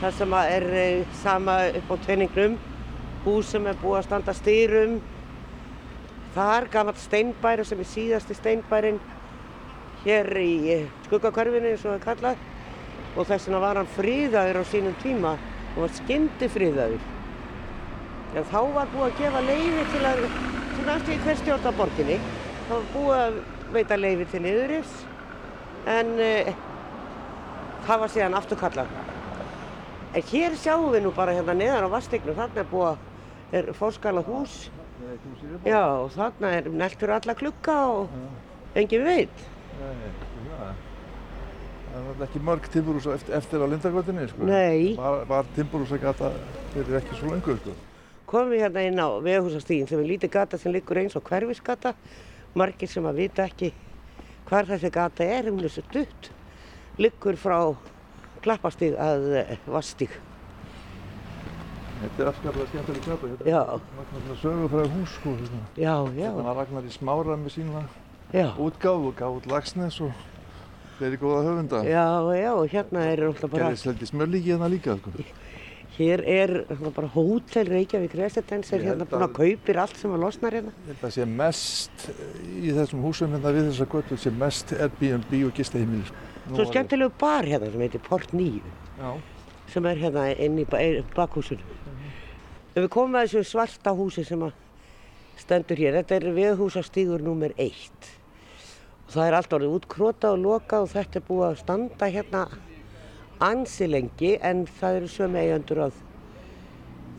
[0.00, 2.58] Það sem að er eh, sama upp á tvenningnum,
[3.28, 4.98] hús sem er búið að standa stýrum.
[6.34, 8.98] Þar gammalt steinbæri sem er síðasti steinbærin
[10.04, 12.44] hér í eh, skuggakörfinu eins og það er kallað.
[13.16, 15.36] Og þess vegna var hann friðaður á sínum tíma.
[15.74, 17.08] Og var skyndi friðaður.
[18.30, 20.20] En þá var búið að gefa leiði til að,
[20.76, 22.18] sem eftir í hver stjórn á borginni,
[22.68, 23.38] þá var búið að
[23.74, 24.92] veita leiði til niðuris,
[25.90, 26.50] en uh,
[27.88, 28.92] það var síðan afturkallað.
[30.14, 33.02] En hér sjáum við nú bara hérna neðan á vastegnum, þarna er búið að,
[33.58, 34.56] er fórskala hús,
[35.66, 38.14] já, og þarna er neltur alla klukka og
[38.78, 39.46] engin veit.
[39.80, 39.88] Það
[41.98, 44.46] er náttúrulega ekki mörg timburhús eftir, eftir á Lindagötunni, sko.
[44.46, 44.92] Nei.
[44.98, 46.28] Var, var timburhús að gata
[46.74, 47.72] fyrir ekki svo lengur, sko.
[48.30, 51.90] Komum við hérna inn á vegahúsastígin sem er lítið gata sem liggur eins og hverfisgata.
[52.54, 53.68] Margir sem að vita ekki
[54.50, 56.22] hvar þessi gata er, hún er svo dutt.
[57.00, 57.58] Liggur frá
[58.44, 60.12] klappastíg að eh, vastíg.
[62.00, 63.32] Þetta er afskaplega skemmtileg gata.
[63.32, 63.62] Þetta Já.
[63.64, 65.34] er náttúrulega sögufræð hús, sko.
[65.40, 67.82] Þetta Já, Þetta já, var Ragnar í smára með sína
[68.32, 68.54] Já.
[68.56, 70.12] útgáfu, gaf út Lagsnes og
[70.98, 71.82] fleiri góða höfunda.
[71.84, 73.70] Já, já, og hérna er alltaf bara...
[73.70, 75.10] Gerðist held í smörlíki hérna líka, sko.
[75.96, 80.14] Hér er hérna bara hótel Reykjavík Residence, er hérna búin að, að kaupir allt sem
[80.14, 80.74] að losnar hérna.
[80.84, 82.06] Ég held að sé mest
[82.60, 86.06] í þessum húsum hérna við þessa götu, sé mest Airbnb og gistahimil.
[86.06, 86.54] Sko.
[86.54, 88.62] Svo skemmtilegu bar hérna sem heitir Port 9,
[89.00, 89.10] já.
[89.74, 90.68] sem er hérna inn í
[91.16, 91.66] bakhúsinu.
[91.66, 92.08] Mm.
[92.76, 94.54] Ef við komum að þessu svarta húsi sem að
[95.40, 98.19] stendur hér, þetta er viðhúsastígur nummer 1
[99.10, 102.44] það er allt orðið útkrota og loka og þetta er búið að standa hérna
[103.42, 105.98] ansi lengi en það eru sömu eigendur að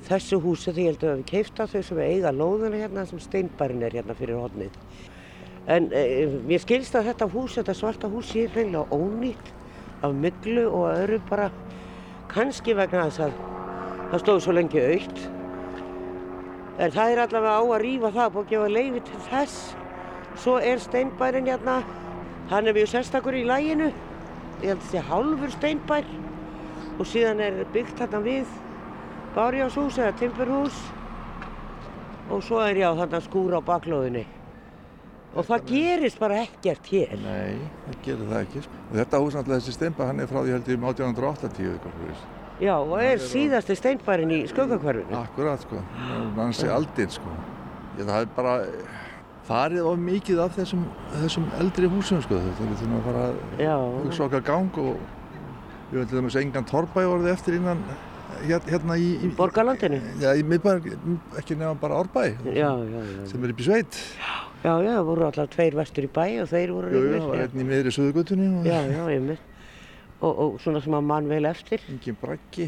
[0.07, 3.83] þessu húsi því ég held að við keifta þau sem eiga lóðuna hérna sem steinbærin
[3.85, 4.77] er hérna fyrir hodnið.
[5.69, 6.03] En e,
[6.47, 9.51] mér skilst að þetta hús, þetta svarta hús sé reynilega ónýtt
[10.01, 11.51] af myglu og öðru bara
[12.31, 13.35] kannski vegna þess að
[14.13, 15.21] það stóð svo lengi aukt.
[16.81, 19.80] En það er allavega á að rýfa það, að gefa leiði til þess.
[20.39, 21.81] Svo er steinbærin hérna,
[22.49, 23.91] hann er mjög sérstakur í læginu.
[24.61, 26.09] Ég held að þetta sé hálfur steinbær
[26.99, 28.49] og síðan er byggt hérna við
[29.35, 30.77] bárjáshús eða timburhús
[32.31, 34.25] og svo er já þarna skúr á baklóðinni.
[35.31, 37.15] Og það gerist bara ekkert hér.
[37.23, 38.63] Nei, það gerir það ekki.
[38.65, 38.79] sko.
[38.89, 41.97] Og þetta hús náttúrulega þessi steinba hann er frá því held ég um 1880 eitthvað
[41.99, 42.25] fyrir þess.
[42.61, 45.15] Já, og er síðasti steinbærin í skuggakvarfinu.
[45.17, 45.79] Akkurat sko,
[46.35, 47.31] hann sé aldinn sko.
[47.97, 48.57] Ég, það er bara
[49.51, 50.85] farið of mikið af þessum,
[51.21, 52.39] þessum eldri húsum sko.
[52.45, 54.93] Þetta við þurfum að fara að Já, hugsa okkar gang og
[55.91, 57.81] við höfum til dæmis engan torrbæ orðið eftir innan
[58.47, 59.99] hér- hérna í, í borgarlandinu.
[60.23, 60.87] Já, í miðbæðar,
[61.41, 63.25] ekki nefna bara árbæ Já, já, já.
[63.27, 63.99] sem er upp í sveit.
[64.61, 67.59] Já, já, það voru alltaf tveir vestur í bæ og þeir voru Jú, var einn
[67.63, 69.47] í miðri suðugutunni og Já, já, einmitt.
[70.21, 71.81] Og, og svona sem að mann vel eftir.
[71.89, 72.67] engin braggi.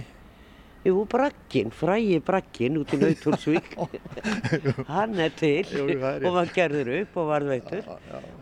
[0.83, 3.69] Jú, Bragginn, frægi Bragginn út í Nauthólsvík.
[4.91, 7.87] Hann er til Jú, er og var gerður upp og varðveitur.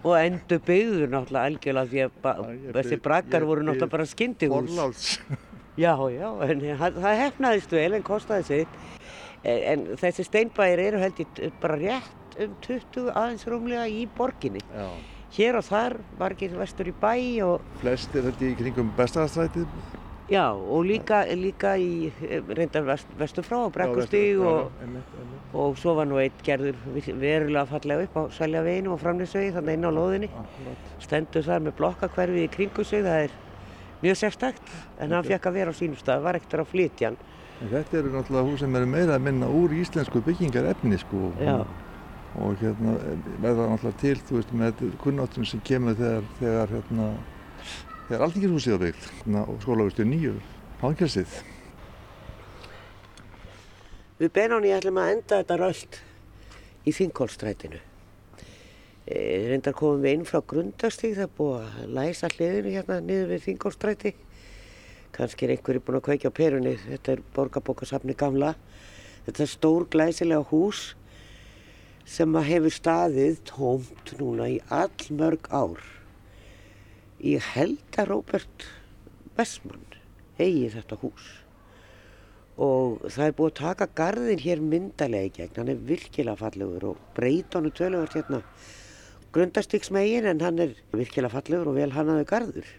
[0.01, 4.73] Og endur byggður náttúrulega algjörlega því að þessi braggar voru náttúrulega bara skyndihús.
[4.73, 5.11] Forláts.
[5.79, 8.81] Já, já, en það hefnaðist vel en kostaði sitt.
[9.47, 14.61] En, þessi steinbæir eru held ég bara rétt um 20 aðeins rúmlega í borginni.
[14.73, 14.89] Já.
[15.31, 17.13] Hér og þar, margir vestur í bæ
[17.45, 19.69] og Flestir held ég í kringum bestastrætið.
[20.31, 24.71] Já, og líka, líka í eh, reyndar vest, vestur frá og brekkustíg og,
[25.53, 29.87] og svo var nú eitt gerður verulega fallega upp á Sæljaveginu og framlýsvegi þannig inn
[29.87, 29.91] á.
[30.45, 30.89] Akkurat.
[31.03, 33.37] Stendur þar með blokkakverfið í kringu sig, það er
[34.01, 37.21] mjög sérstakt en hann fekk að vera á sínum stað, var ekkert að flytja hann.
[37.61, 41.29] En þetta eru náttúrulega hús sem eru meira að minna úr íslensku byggingarefni sko.
[41.37, 41.59] Já.
[42.41, 42.95] Og hérna
[43.43, 47.09] verða náttúrulega til, þú veist, með kunnáttunum sem kemur þegar, þegar hérna,
[48.11, 50.33] þegar Alþingishúsið var byggt og skólavistu nýju,
[50.81, 51.35] hangelsið.
[54.19, 55.99] Við Benóni ætlum að enda þetta röld
[56.83, 57.79] í Þingólstrætinu.
[59.07, 59.15] E,
[59.47, 63.45] reyndar komum við inn frá grundastíg, það er búið að læsa hliðinu hérna niður við
[63.47, 64.13] Þingólstræti.
[65.15, 68.51] Kannski er einhverju búin að kveikja á perunni, þetta er borgarbókasafni gamla.
[69.23, 70.83] Þetta er stór glæsilega hús
[72.03, 76.00] sem hefur staðið tómt núna í all mörg ár.
[77.21, 78.63] Ég held að Róbert
[79.37, 79.83] Westman
[80.41, 81.25] eigi þetta hús.
[82.57, 86.87] Og það er búið að taka garðin hér myndalega í gegn, hann er virkilega fallegur
[86.89, 88.39] og breyta honum töluvert hérna.
[89.37, 92.71] Grundastygsmegin en hann er virkilega fallegur og vel hannaðu garður.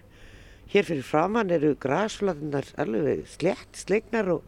[0.75, 4.43] Hér fyrir framann eru grasflatinnar alveg slett, slegnar og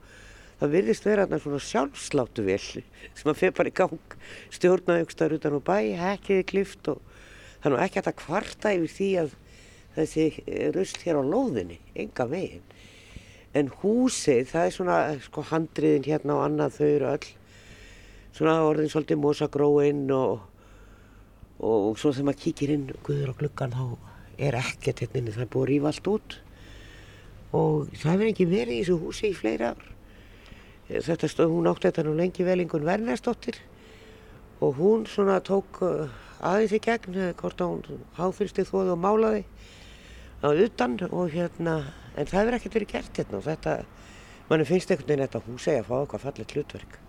[0.59, 2.61] það virðist vera þarna svona sjálfsláttu vel
[3.21, 4.19] sem að fyrir bara í gang
[4.59, 7.01] stjórnaði ykkur staður utan á bæ, hekkiði klift og
[7.63, 9.41] það nú ekki að kvarta yfir því að
[9.95, 10.27] þessi
[10.75, 12.65] rusl hér á lóðinni, enga veginn.
[13.55, 17.29] En húsið, það er svona sko handriðin hérna og annað þau eru öll
[18.35, 20.41] svona orðin svolítið mosagróin og,
[21.61, 23.85] og, og svo þegar maður kíkir inn guður á gluggan þá
[24.43, 26.37] er ekkert hérna inni, það er búið að rífa allt út
[27.55, 29.85] og það hefur ekki verið í þessu húsi í fleiri ár.
[30.91, 33.61] Þetta stóð, hún átti þetta nú lengi vel einhvern verðnestóttir
[34.65, 36.11] og hún svona tók uh,
[36.45, 39.45] aðeins í gegn, eh, hvort að hún háfyrsti þóði og málaði
[40.45, 41.79] á utan og hérna,
[42.15, 43.79] en það hefur ekkert verið gert hérna og þetta,
[44.51, 47.01] manni finnst einhvern veginn þetta hús eigi að fá eitthvað fallet hlutverk.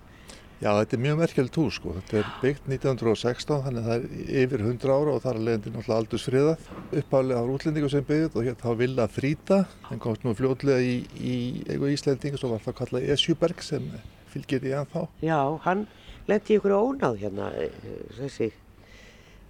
[0.64, 1.94] Já, þetta er mjög merkjöld hús sko.
[1.98, 5.74] Þetta er byggt 1916, þannig að það er yfir 100 ára og það er leiðandi
[5.74, 6.70] náttúrulega aldursfriðað.
[7.02, 9.58] Uppálega á útlendingu sem byggðið og hérna þá vilja þrýta,
[9.92, 11.36] en komst nú fljótlega í, í
[11.68, 13.90] eigu Íslendingu sem var það kallað Esjuberg sem
[14.32, 15.04] fylgir í ennþá.
[15.28, 15.84] Já, hann
[16.32, 17.76] lendi ykkur ónáð hérna, eh,
[18.16, 18.50] þessi,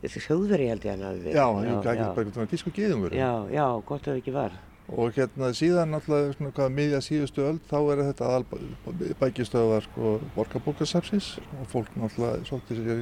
[0.03, 1.35] þessi sjóðveri held ég hann að við.
[1.37, 3.15] Já, hann er ekki bara veginn tísku gíðungur.
[3.17, 4.57] Já, já, gott að það ekki var.
[4.85, 11.31] Og hérna síðan náttúrulega svona hvað miðja síðustu öll þá er þetta bækistöðar sko borgarbókarsafsins
[11.57, 13.01] og fólk náttúrulega svolítið sér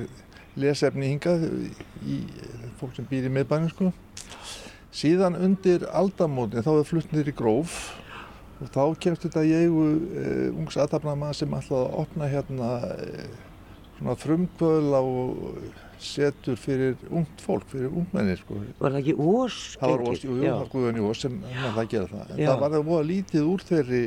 [0.63, 1.43] lesefni hingað
[2.08, 2.21] í
[2.79, 3.91] fólk sem býr í miðbænum sko.
[4.93, 7.77] Síðan undir aldamótin þá er fluttnir í gróf
[8.63, 13.25] og þá kemst þetta í eigu uh, ungs aðtapnamann sem ætlaði að opna hérna uh,
[13.97, 15.58] svona frumkvöðla og
[16.03, 18.59] setur fyrir ungt fólk, fyrir ungmennir sko.
[18.79, 19.57] Var það ekki ós?
[19.81, 22.07] Það var Ós, jú, jú, það var Guðan í Ós sem hann ætlaði að gera
[22.13, 22.31] það.
[22.35, 22.47] En Já.
[22.51, 24.01] það var það voða lítið úr þeirri,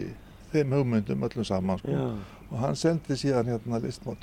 [0.53, 1.95] þeim hugmyndum öllum saman sko.
[1.97, 2.09] Já,
[2.47, 4.15] Og hann sendi síðan hérna listmál,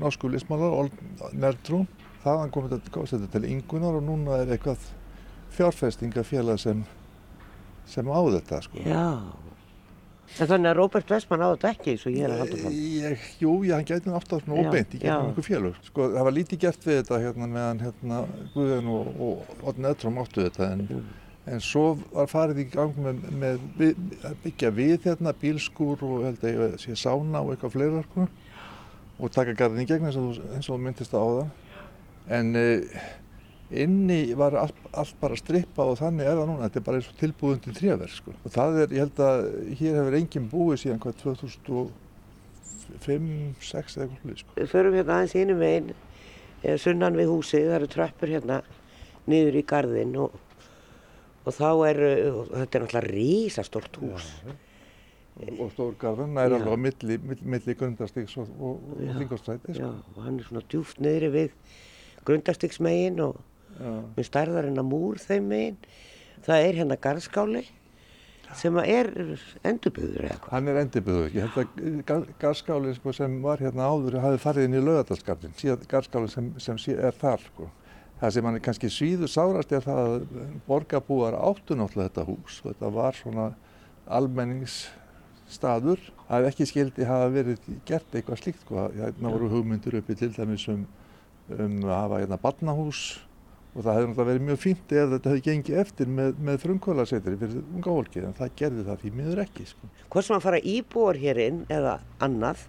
[0.00, 0.88] norsku listmálar,
[1.36, 1.84] Nerdrún.
[2.22, 4.86] Þaðan kom þetta, komst þetta til yngunar og núna er eitthvað
[5.52, 6.80] fjárfestingafélag sem,
[7.86, 8.80] sem á þetta sko.
[8.84, 9.04] já.
[10.38, 12.74] En þannig að Róbert Westman á þetta ekki, svo ég er að halda fram.
[12.78, 15.78] Ég, jú, já, hann gæti nátt á svona óbeint í gegnum einhver félög.
[15.88, 18.18] Sko, það var lítið gert við þetta hérna meðan hérna
[18.54, 20.84] Guðan og, og Otn Edróm áttu þetta en,
[21.48, 26.26] en svo var farið í gang með, með við, að byggja við hérna bílskúr og
[26.28, 28.28] held að ég sé sána og eitthvað fleira sko
[29.18, 31.48] og taka garðin í gegn eins og, þú- eins og myndist á það.
[32.38, 33.00] En uh,
[33.70, 36.68] inni var allt, allt bara strippað og þannig er það núna.
[36.68, 38.34] Þetta er bara eins og tilbúðum til tréverk sko.
[38.42, 39.40] Og það er, ég held að
[39.80, 41.90] hér hefur enginn búið síðan hvað 2000
[43.04, 44.54] 5, 6 eða eitthvað sko.
[44.56, 45.90] Við förum hérna aðeins innum veginn,
[46.62, 48.60] eða sunnan við húsið, það eru tröppur hérna
[49.28, 50.38] niður í garðinn og,
[51.44, 52.00] og þá er,
[52.30, 54.30] og þetta er náttúrulega rísastort hús.
[55.58, 56.56] og stórgarðan nær Já.
[56.56, 59.12] alveg á milli, milli, grundarstíks og, og, og Já.
[59.12, 59.36] Já,
[59.76, 59.92] sko.
[60.16, 61.52] og hann er svona djúft niðri við
[62.26, 63.38] grundastiksmegin og
[63.78, 65.76] Með stærðar en að múr þeim megin.
[66.46, 67.64] Það er hérna garðskáli
[68.56, 70.46] sem er hvað.
[70.48, 74.68] Hann er endurbyggður, ég held að gar- garðskáli sko, sem var hérna áður hafi farið
[74.68, 77.68] inn í laugadalsgarðin, síðan garðskáli sem, sem er þar sko.
[78.18, 80.14] Það sem hann er kannski svíður sárast er það að
[80.66, 83.44] borgarbúar áttu náttúrulega þetta hús og þetta var svona
[84.08, 88.88] almenningsstaður að ekki skildi hafa verið gert eitthvað slíkt sko.
[88.96, 90.82] Hérna voru hugmyndir uppi til dæmis um,
[91.52, 93.02] um að hafa hérna barnahús
[93.78, 97.38] og það hefði náttúrulega verið mjög fínt ef þetta hefði gengið eftir með, með frumkvölarsetri
[97.38, 99.90] fyrir unga fólki en það gerði það því miður ekki sko.
[100.10, 101.92] Hvort sem að fara íbúar hér inn eða
[102.26, 102.64] annað,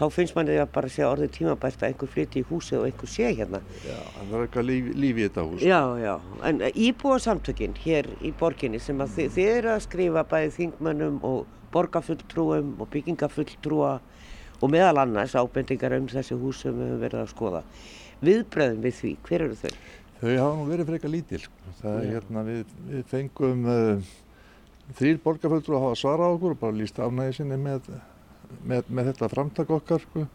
[0.00, 3.12] þá finnst manni að bara segja orðið tímabært að einhver flytti í húsið og einhver
[3.12, 3.60] sé hérna.
[3.84, 5.64] Já, það er eitthvað líf, líf í þetta hús.
[5.68, 6.14] Já, já,
[6.48, 11.20] en íbúa samtökinn hér í borginni sem að þið, þið eru að skrifa bæði þingmönnum
[11.28, 13.98] og borgarfulltrúum og byggingafulltrúa
[14.60, 17.62] og meðal annars ábendingar um þessi hús sem við höfum verið að skoða.
[18.20, 19.70] Viðbröðum við því, hver eru þau?
[20.20, 21.40] Þau hafa nú verið frekar lítil.
[21.46, 21.74] Sko.
[21.80, 24.10] Það er hérna, við, við fengum uh,
[24.98, 27.88] þrýr borgarfulltrú að hafa svara á okkur og bara líst afnæði sinni með,
[28.60, 30.04] með, með þetta framtak okkar.
[30.04, 30.26] Sko.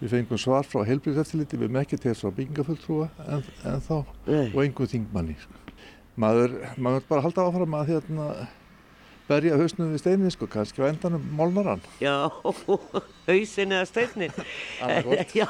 [0.00, 3.94] Við fengum svar frá heilbríðseftiliti, við mekkið til þess að byggingafulltrúa en, en þá
[4.26, 4.48] Nei.
[4.48, 5.36] og einhver þingmanni.
[5.44, 5.60] Sko.
[6.24, 8.26] Maður, maður bara halda áfram að hérna,
[9.28, 11.84] berja hausnum við steinni, sko, kannski á endanum molnar hann.
[12.02, 12.28] Já,
[13.28, 14.34] hausin eða steinnin.
[14.84, 15.48] Annað Já,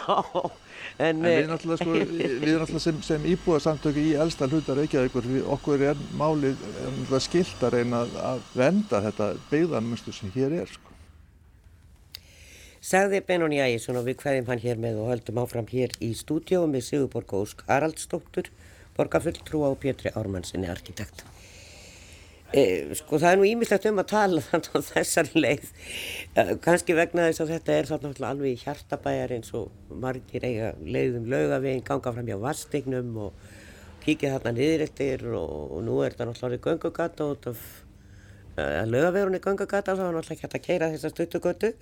[0.98, 5.86] en, En við náttúrulega, sko, við náttúrulega sem, sem íbúðarsamtöku í elsta hluta Reykjavíkur, okkur
[5.90, 10.90] er málið er náttúrulega skilt að reyna að- venda þetta beigðanmustu sem hér er, sko.
[12.84, 16.66] Sagði Benóni Ægjesson og við hvaðum hann hér með og höldum áfram hér í stúdíu
[16.68, 18.50] með Sigurborg Ósk Haraldsdóttur,
[18.98, 21.24] borgarfulltrúa og Pétri Ármannsinni arkitekt.
[22.54, 25.70] E, sko það er nú ímislegt um að tala þannig á þessar leið,
[26.38, 30.70] e, kannski vegna þess að þetta er náttúrulega alveg í hjartabæjar eins og margir eiga
[30.78, 33.48] leiðum laugavegin, ganga fram hjá vastignum og
[34.04, 37.56] kíkja þarna niður eftir og, og nú er þetta náttúrulega orðið göngugata og þetta
[38.54, 41.72] að laugavegurinn er göngugata þá er náttúrulega ekki hægt að keira þessa stutugötu.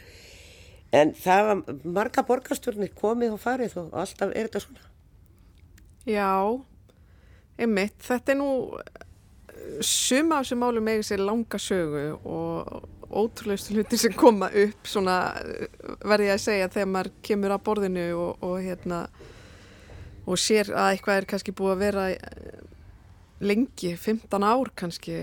[0.92, 4.90] En það var marga borgarstjórnir komið og farið og alltaf er þetta svona.
[6.08, 6.32] Já,
[7.60, 8.50] einmitt, þetta er nú
[9.84, 15.16] suma af þessum málum eiga sér langa sögu og ótrúlegustu hluti sem koma upp svona
[16.00, 19.02] verði ég að segja þegar maður kemur að borðinu og, og hérna
[20.26, 22.62] og sér að eitthvað er kannski búið að vera eh,
[23.42, 25.18] lengi, 15 ár kannski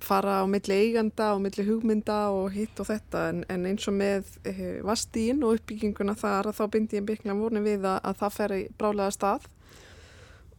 [0.00, 3.26] fara á milli eiganda og milli hugmynda og hitt og þetta.
[3.32, 4.54] En, en eins og með e,
[4.86, 8.62] vastíin og uppbygginguna þar þá byndi ég byggla vorni við að, að það fer í
[8.78, 9.48] brálega stað.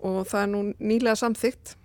[0.02, 1.76] Og það er nú nýlega samþygt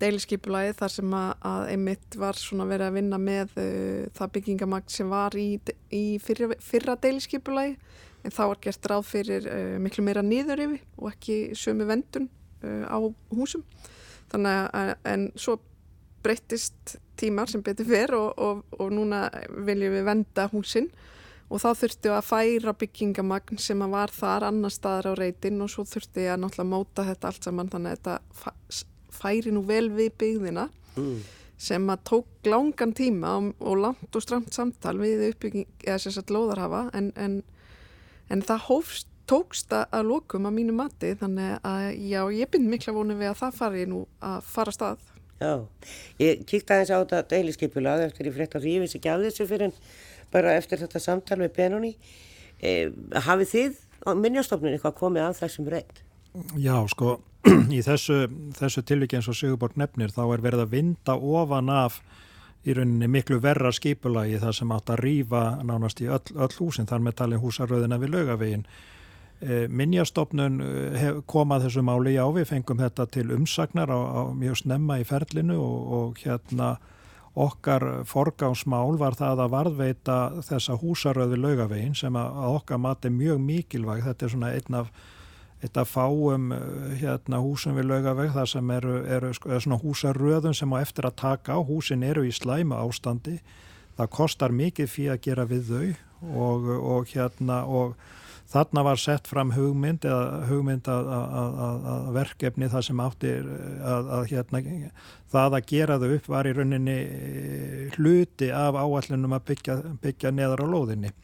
[0.00, 5.12] deiliskypulagi þar sem að, einmitt var svona verið að vinna með uh, það byggingamagn sem
[5.12, 5.48] var í,
[5.94, 7.76] í fyrra, fyrra deiliskypulagi
[8.24, 12.30] en þá var gert ráð fyrir uh, miklu meira niður yfir og ekki sömu vendun
[12.64, 12.98] uh, á
[13.34, 13.64] húsum.
[14.32, 15.58] Þannig að en svo
[16.24, 19.26] breyttist tímar sem betur fyrr og, og, og núna
[19.66, 20.88] viljum við venda húsin.
[21.52, 25.70] Og þá þurftu að færa byggingamagn sem að var þar annar staðar á reytin og
[25.70, 27.70] svo þurftu að náttúrulega móta þetta allt saman.
[27.70, 28.84] Þannig að þetta
[29.14, 31.22] færi nú vel við byggðina Mm.
[31.58, 36.14] sem að tók langan tíma og, og langt og stramt samtal við uppbygging, eða sér
[36.14, 37.34] satt lóðarhafa en, en,
[38.30, 42.70] en það hófst, tókst að, að lokum að mínu mati þannig að já, ég bind
[42.70, 45.02] mikla vonu við að það fari nú að fara stað.
[45.40, 45.52] Já,
[46.22, 49.48] ég kíkti aðeins á þetta deiliskypulag eftir ég frétta því ég vissi ekki af þessu
[49.50, 49.76] fyrir en
[50.30, 51.94] bara eftir þetta samtal með Benóni.
[52.62, 52.90] E,
[53.26, 53.80] hafið þið
[54.22, 56.04] minnjastofnun eitthvað komið að þessum reynd?
[56.60, 58.24] Já, sko, í þessu,
[58.56, 62.00] þessu tilviki eins og Sigurborg nefnir þá er verið að vinda ofan af
[62.64, 66.88] í rauninni miklu verra skipulagi þar sem átt að rýfa nánast í öll, öll húsin
[66.88, 68.64] þar með talin húsaröðina við laugavegin.
[69.44, 70.62] E, Minjastofnun
[70.96, 74.98] hef, kom að þessu máli, já við fengum þetta til umsagnar á, á mjög snemma
[75.02, 76.76] í ferlinu og, og hérna
[77.34, 83.42] okkar forgámsmál var það að varðveita þessa húsaröðu laugavegin sem að, að okkar mati mjög
[83.42, 84.92] mikilvæg, þetta er svona einn af
[85.62, 86.50] eitt af fáum
[87.00, 91.56] hérna, húsum við laugaveg þar sem eru, eru svona húsaröðum sem á eftir að taka
[91.56, 91.60] á.
[91.64, 93.38] Húsin eru í slæma ástandi.
[93.94, 95.86] Það kostar mikið fyrir að gera við þau
[96.34, 97.94] og, og, hérna, og
[98.50, 100.04] þarna var sett fram hugmynd
[100.48, 101.58] hugmynd að, að,
[101.94, 103.34] að verkefni það sem átti
[103.94, 104.62] að hérna,
[105.32, 106.96] það að gera þau upp var í rauninni
[107.96, 111.14] hluti af áallunum að byggja, byggja neðar á lóðinni.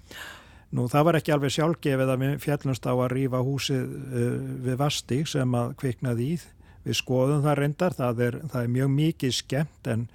[0.70, 4.34] Nú það var ekki alveg sjálfgefið að við fjallumst á að rýfa húsið uh,
[4.66, 6.40] við Vastík sem að kviknaði í.
[6.86, 10.06] Við skoðum það reyndar, það er, það er mjög mikið skemmt en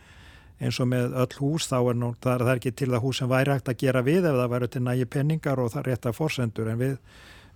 [0.63, 3.31] eins og með öll hús þá er nú, það er ekki til það hús sem
[3.31, 6.17] væri hægt að gera við ef það væri til nægi penningar og það rétt að
[6.17, 6.95] forsendur en við,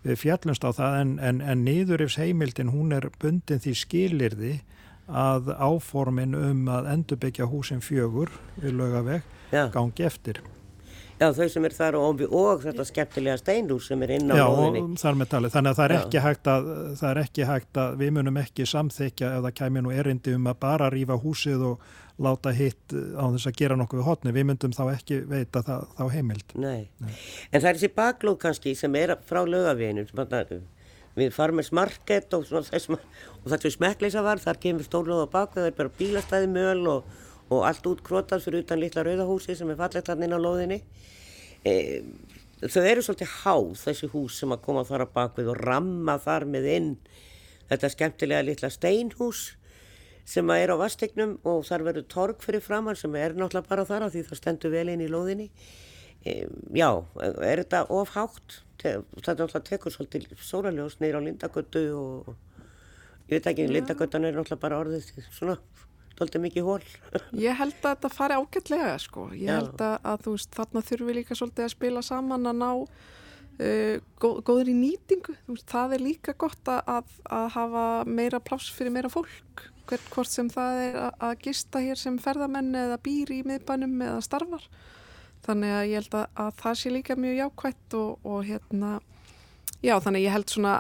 [0.04, 4.54] við fjallumst á það en, en, en niðurifs heimildin hún er bundin því skilirði
[5.10, 9.36] að áformin um að endurbyggja húsin fjögur við lögaveg
[9.74, 10.44] gangi eftir.
[11.20, 14.84] Já, þau sem er þar og, og þetta skemmtilega steinhús sem er inn á loðinni.
[14.96, 15.54] Já, þar með talið.
[15.56, 16.70] Þannig að það er, ekki hægt að,
[17.02, 20.48] það er ekki hægt að við munum ekki samþykja ef það kæmi nú erindi um
[20.48, 21.90] að bara rýfa húsið og
[22.20, 24.36] láta hitt á þess að gera nokkuð við hotni.
[24.36, 26.56] Við myndum þá ekki veita það, þá heimild.
[26.56, 26.82] Nei.
[27.04, 27.14] Nei.
[27.52, 30.08] En það er þessi baklóð kannski sem er frá lögaveginu
[31.20, 35.78] við Farmers Market og, og er smekkleisa var, þar kemur stórlóð á baku, það er
[35.78, 37.18] bara bílastæði möl og,
[37.50, 40.80] og allt útkrótað fyrir utan litla rauðahúsi sem er fallegt hann inn á lóðinni.
[41.66, 41.74] E,
[42.62, 46.46] þau eru svolítið háð þessi hús sem að koma þar að bakvið og ramma þar
[46.50, 46.92] með inn
[47.70, 49.44] þetta skemmtilega litla steinhús
[50.30, 53.86] sem að er á vastegnum og þar verður torg fyrir framann sem er náttúrulega bara
[53.90, 55.50] þar að því það stendur vel inn í lóðinni.
[56.22, 56.44] E,
[56.76, 58.62] já, er þetta ofhátt?
[58.80, 62.34] Það er náttúrulega tekur svolítið sóraljós neyra á Lindagötu og
[63.30, 65.58] ég veit ekki, Lindagötan er náttúrulega bara orðið svona
[66.20, 66.82] svolítið mikið hól.
[67.48, 69.30] Ég held að þetta fari ágætlega sko.
[69.38, 72.70] Ég held að, að þú veist þarna þurfi líka svolítið að spila saman að ná
[72.76, 75.36] uh, góð, góður í nýtingu.
[75.50, 79.66] Veist, það er líka gott að, að hafa meira pláss fyrir meira fólk.
[79.90, 84.22] Hvert hvort sem það er að, gista hér sem ferðamenn eða býr í miðbænum eða
[84.26, 84.70] starfar.
[85.48, 88.96] Þannig að ég held að, að það sé líka mjög jákvætt og, og hérna,
[89.82, 90.74] já þannig ég held svona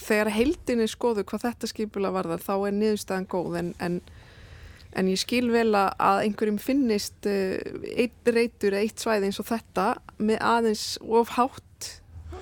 [0.00, 4.00] þegar heildinni skoðu hvað þetta skipula varðar þá er niðurstaðan góð en, en
[4.98, 7.58] En ég skil vel að einhverjum finnist uh,
[7.94, 9.86] eitt reytur eða eitt svæði eins og þetta
[10.18, 11.90] með aðeins of hátt,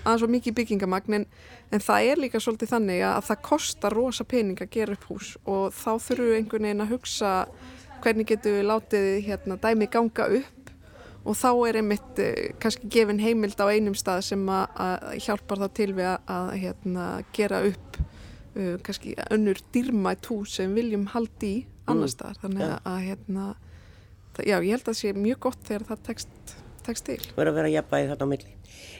[0.00, 1.18] aðeins of mikið byggingamagn.
[1.18, 1.26] En,
[1.68, 5.34] en það er líka svolítið þannig að það kostar rosa pening að gera upp hús
[5.44, 7.34] og þá þurfum við einhvern veginn að hugsa
[7.98, 10.54] hvernig getum við látið hérna, dæmi ganga upp.
[11.28, 15.66] Og þá er einmitt uh, kannski gefin heimild á einum stað sem að, að hjálpar
[15.66, 21.58] þá til við að, hérna, gera upp uh, kannski önnur dýrmætt hús sem viljum haldi
[21.58, 22.78] í annar staðar þannig ja.
[22.88, 23.48] að hérna
[24.36, 26.54] það, já, ég held að það sé mjög gott þegar það tekst,
[26.86, 27.18] tekst til.
[27.36, 28.54] Verður að vera jafnbæði þarna á milli.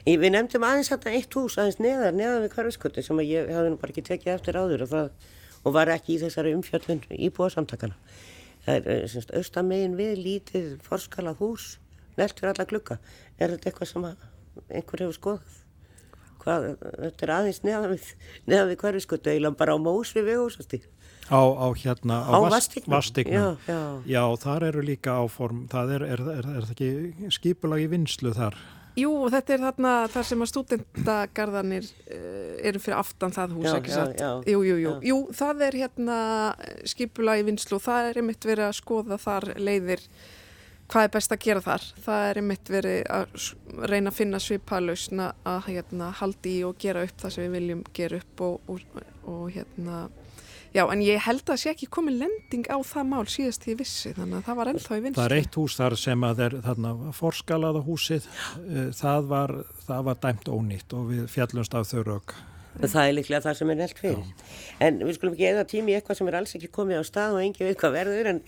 [0.09, 3.80] Við nefndum aðeins þetta eitt hús aðeins neðar, neðar við Karviskutti sem ég hefði nú
[3.80, 5.28] bara ekki tekið eftir áður og, það,
[5.64, 7.99] og var ekki í þessari umfjöldun íbúa samtakana.
[8.64, 11.68] Það er eh, semst austamegin við lítið forskalað hús,
[12.18, 12.99] neltur alla glukka.
[13.39, 15.57] Er þetta eitthvað sem einhver hefur skoðað?
[16.39, 16.68] Hvað,
[17.05, 18.09] þetta er aðeins neðar við,
[18.49, 20.89] við Karviskutti, eiginlega bara á mós við vegúsastíð.
[21.29, 22.39] Á, á hérna á, á
[22.89, 23.81] vastignum já, já.
[24.09, 28.57] já, þar eru líka áform það er, er, er, er það ekki skipulagi vinslu þar?
[28.99, 33.76] Jú, þetta er þarna þar sem að stúdendagarðanir uh, eru fyrir aftan það hús, já,
[33.76, 34.24] ekki satt?
[34.49, 36.18] jú, jú, jú, jú, það er hérna
[36.89, 40.03] skipulagi vinslu og það er einmitt verið að skoða þar leiðir
[40.89, 41.87] hvað er best að gera þar.
[42.05, 43.49] Það er einmitt verið að
[43.93, 47.83] reyna að finna svipalausna að hérna haldi í og gera upp það sem við viljum
[47.97, 50.07] gera upp og, og, og hérna
[50.79, 53.72] Já, en ég held að það sé ekki komið lending á það mál síðast því
[53.81, 55.18] vissi, þannig að það var ennþá í vinstu.
[55.18, 58.29] Það er eitt hús þar sem að er þarna forskalaða húsið,
[58.61, 59.55] eh, það var,
[59.89, 62.37] það var dæmt ónýtt og við fjallumst af þau rauk.
[62.79, 64.22] Það er líklega það sem er nelt fyrir.
[64.22, 64.47] Já.
[64.87, 67.43] En við skulum ekki eða tími eitthvað sem er alls ekki komið á stað og
[67.43, 68.41] engi veit hvað verður en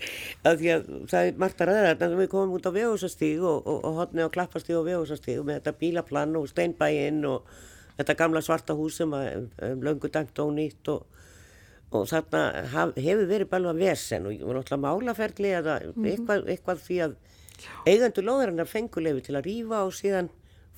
[0.47, 3.67] að því að það er margt að ræða þarna við komum út á vegúsastíg og,
[3.67, 7.51] og, og hodni á klappastíg og vegúsastíg með þetta bílaplan og steinbæinn og
[7.97, 11.03] þetta gamla svarta hús sem er um, löngu dæmt ónýtt og
[11.91, 16.11] og þarna haf, hefur verið balva versen og náttúrulega málaferðli eða mm -hmm.
[16.11, 17.15] eitthvað, eitthvað því að
[17.85, 20.29] eigandu lóðarinnar fengulefi til að rýfa og síðan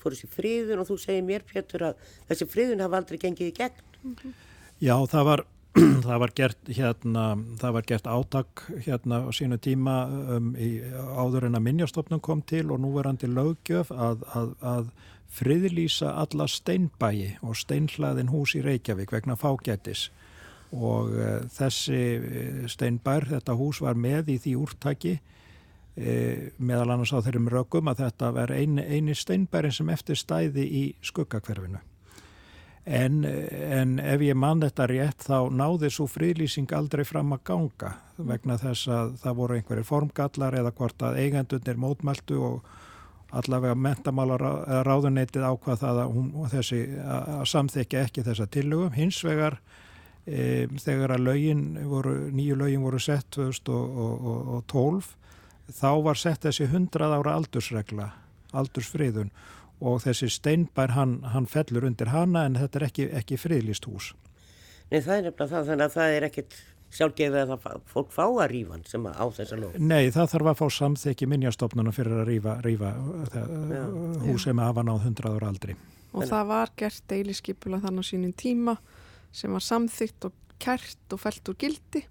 [0.01, 1.95] fór þessi friðun og þú segir mér Pétur að
[2.29, 4.33] þessi friðun hafa aldrei gengið í gegn mm -hmm.
[4.79, 5.45] Já það var
[6.07, 7.23] það var gert hérna
[7.57, 9.95] það var gert átak hérna á sínu tíma
[10.35, 10.81] um, í,
[11.17, 14.91] áður en að minnjastofnum kom til og nú verandi lögjöf að, að, að
[15.33, 20.11] friðlýsa alla steinbæi og steinhlaðin hús í Reykjavík vegna fágætis
[20.73, 27.13] og uh, þessi eh, steinbær, þetta hús var með í því úrtaki uh, meðal annars
[27.13, 31.81] á þeirrum rökum að þetta var eini, eini steinbærin sem eftir stæði í skuggakverfinu.
[32.83, 37.93] En, en ef ég mann þetta rétt þá náði svo frílýsing aldrei fram að ganga
[38.17, 42.73] vegna þess að það voru einhverju formgallar eða hvort að eigendunir mótmæltu og
[43.33, 44.43] allavega mentamálar
[44.85, 48.91] ráðuneytið ákvað það að, hún, þessi, að samþykja ekki þessa tillögum.
[48.97, 49.57] Hins vegar
[50.25, 55.13] e, þegar að lögin voru, nýju lögin voru sett 2012
[55.73, 58.09] þá var sett þessi 100 ára aldursregla,
[58.51, 59.31] aldursfriðun
[59.83, 64.13] og þessi steinbær hann, hann fellur undir hana en þetta er ekki, ekki friðlist hús.
[64.91, 66.57] Nei það er nefnilega það þannig að það er ekkit
[66.93, 69.77] sjálfgefið að það fólk fá að rýfa hann sem á þessa lóð.
[69.81, 72.91] Nei það þarf að fá samþekki minnjastofnuna fyrir að rýfa, rýfa
[74.27, 75.77] hús sem hafa náð 100 ára aldri.
[76.13, 78.77] Og það var gert deiliskypula þannig á sínum tíma
[79.33, 82.05] sem var samþygt og kært og fælt úr gildi.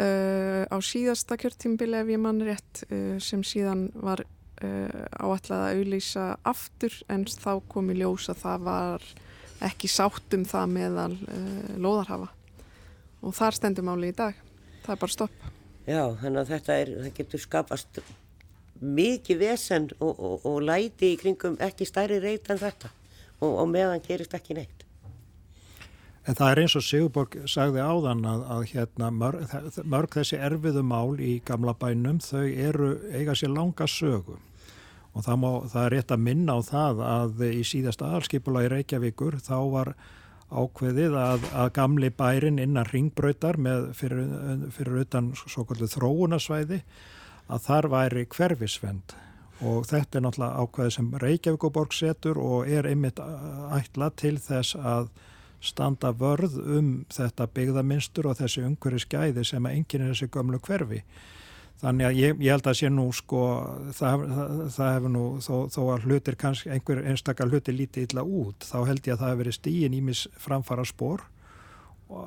[0.00, 5.80] Uh, á síðasta kjörtímbili ef ég mann rétt uh, sem síðan var uh, áallega að
[5.80, 9.04] auðlýsa aftur en þá kom í ljós að það var
[9.66, 12.30] ekki sátt um það meðal uh, loðarhafa
[13.20, 14.38] og þar stendur máli í dag.
[14.86, 15.48] Það er bara stopp.
[15.84, 18.04] Já, þannig að þetta er, það getur skapast
[18.80, 22.94] mikið vesen og, og, og læti í kringum ekki stærri reyt en þetta.
[23.40, 24.86] Og, og meðan gerist ekki neitt
[26.30, 30.84] En það er eins og Sigurborg sagði áðan að, að hérna, mörg, mörg þessi erfiðu
[30.86, 34.36] mál í gamla bænum þau eru eiga sér langa sögu.
[35.10, 38.68] Og það, má, það er rétt að minna á það að í síðasta aðalskipula í
[38.70, 39.90] Reykjavíkur þá var
[40.50, 43.58] ákveðið að, að gamli bærin innan ringbröytar
[43.98, 44.22] fyrir,
[44.76, 46.78] fyrir utan svo kvöldu þróunasvæði
[47.50, 49.16] að þar væri hverfisvend
[49.66, 55.10] og þetta er náttúrulega ákveðið sem Reykjavíkuborg setur og er einmitt ætla til þess að
[55.60, 60.60] standa vörð um þetta byggðaminstur og þessi umhverju skæði sem að enginn er þessi gömlu
[60.64, 61.02] hverfi.
[61.80, 63.42] Þannig að ég, ég held að sé nú sko,
[63.96, 68.24] það, það, það hefur nú, þó, þó að hlutir kannski, einhver einstakar hluti lítið illa
[68.24, 71.24] út, þá held ég að það hefur verið stíin ímis framfara spór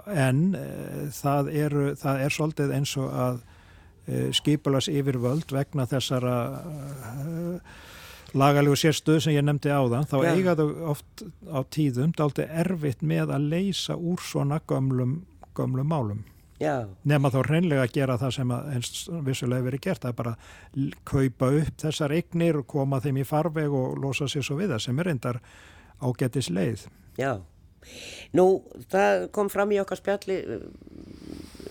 [0.09, 0.67] en e,
[1.13, 3.41] það, er, það er svolítið eins og að
[4.07, 7.57] e, skipulas yfirvöld vegna þessara e,
[8.33, 10.33] lagalegu sérstöð sem ég nefndi á þann, þá ja.
[10.33, 15.19] eiga þau oft á tíðum daldi erfitt með að leysa úr svona gömlum,
[15.57, 16.23] gömlum málum.
[16.61, 16.87] Já.
[17.09, 18.51] Nefna þá hreinlega að gera það sem
[19.25, 20.35] vissulega verið gert, það er bara
[21.09, 24.85] kaupa upp þessar eignir og koma þeim í farveg og losa sér svo við það
[24.85, 25.41] sem er reyndar
[26.03, 26.85] ágetis leið.
[27.19, 27.33] Já,
[28.37, 28.45] nú
[28.91, 30.65] það kom fram í okkar spjalli uh,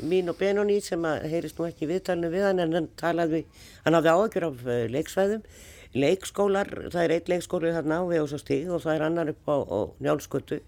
[0.09, 3.45] mín og Benóni sem að heyrist nú ekki viðtalinu við hann en hann talaði,
[3.87, 5.47] hann hafði áökjur af uh, leiksvæðum,
[5.95, 9.81] leikskólar, það er eitt leikskóli þarna á við og það er annar upp á, á
[10.01, 10.61] njálskötu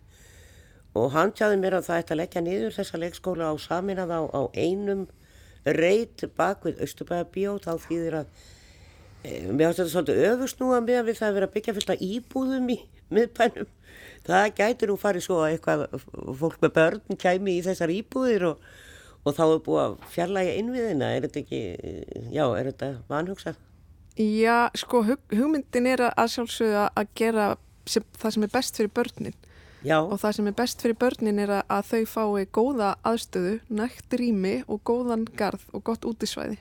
[0.94, 4.20] og hann tjáði mér að það ætti að leggja niður þessa leikskóla á saminað á,
[4.30, 5.06] á einum
[5.64, 8.42] reyt bak við Östubæðabíó þá þýðir að
[9.24, 12.70] e, mér átti þetta svolítið öfusnúa með að við það að vera byggja fylgta íbúðum
[12.70, 12.78] í
[13.14, 13.70] miðbænum.
[14.24, 15.84] Það gæti nú farið svo að eitthvað
[16.40, 18.64] fólk með börn kæmi í þessar íbúðir og,
[19.24, 21.12] og þá er búið að fjarlæga innviðina.
[21.16, 21.62] Er þetta ekki,
[22.32, 23.60] já, er þetta vanhugsað?
[24.14, 27.46] Já, sko hug, hugmyndin er að sjálfsögða að gera
[27.90, 29.40] sem, það sem er best fyrir börnin.
[29.84, 29.98] Já.
[30.00, 34.14] og það sem er best fyrir börnin er að, að þau fái góða aðstöðu, nægt
[34.16, 36.56] rými og góðan garð og gott útisvæði.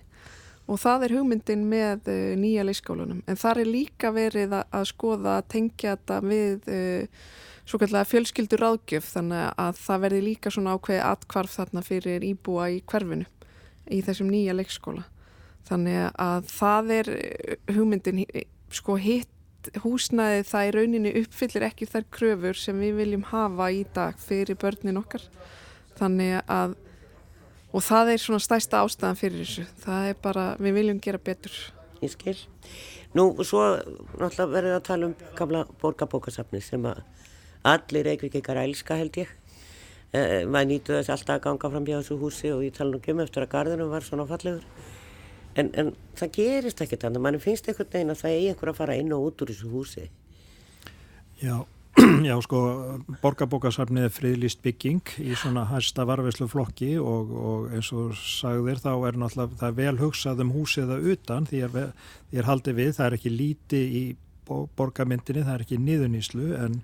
[0.67, 4.89] Og það er hugmyndin með uh, nýja leyskólunum en þar er líka verið að, að
[4.91, 7.23] skoða að tengja þetta við uh,
[7.63, 12.69] svo kallega fjölskyldur ráðgjöf þannig að það verði líka svona ákveði atkvarf þarna fyrir íbúa
[12.73, 13.27] í hverfinu
[13.91, 15.05] í þessum nýja leikskóla
[15.67, 18.23] þannig að það er uh, hugmyndin
[18.73, 19.29] sko hitt
[19.83, 24.59] húsnæði það í rauninni uppfyllir ekki þær kröfur sem við viljum hafa í dag fyrir
[24.59, 25.23] börnin okkar.
[25.99, 26.75] Þannig að
[27.73, 29.67] og það er svona stæsta ástæðan fyrir þessu.
[29.81, 31.55] Það er bara, við viljum gera betur.
[32.03, 32.35] Ég skil.
[33.17, 33.63] Nú, svo
[34.19, 37.01] náttúrulega verður að tala um gamla borgarbókasafni sem að
[37.63, 39.31] allir reykvíkikar elska held ég.
[40.13, 42.99] Eh, maður nýtu þess alltaf að ganga fram hjá þessu húsi og ég tala nú
[43.01, 44.65] um eftir að gardunum var svona fallegur
[45.59, 48.79] En, en það gerist ekkert þannig, mann finnst einhvern veginn að það er einhver að
[48.79, 50.07] fara inn og út úr þessu húsi.
[51.43, 51.55] Já,
[52.29, 52.61] já sko,
[53.21, 58.91] borgarbókasafnið er friðlýst bygging í svona hæsta varfislu flokki og, og eins og sagðir þá
[58.95, 61.49] er náttúrulega það vel hugsað um húsið að utan.
[61.49, 61.79] Því er,
[62.31, 64.03] því er haldið við, það er ekki líti í
[64.49, 66.79] borgarmyndinni, það er ekki niðuníslu en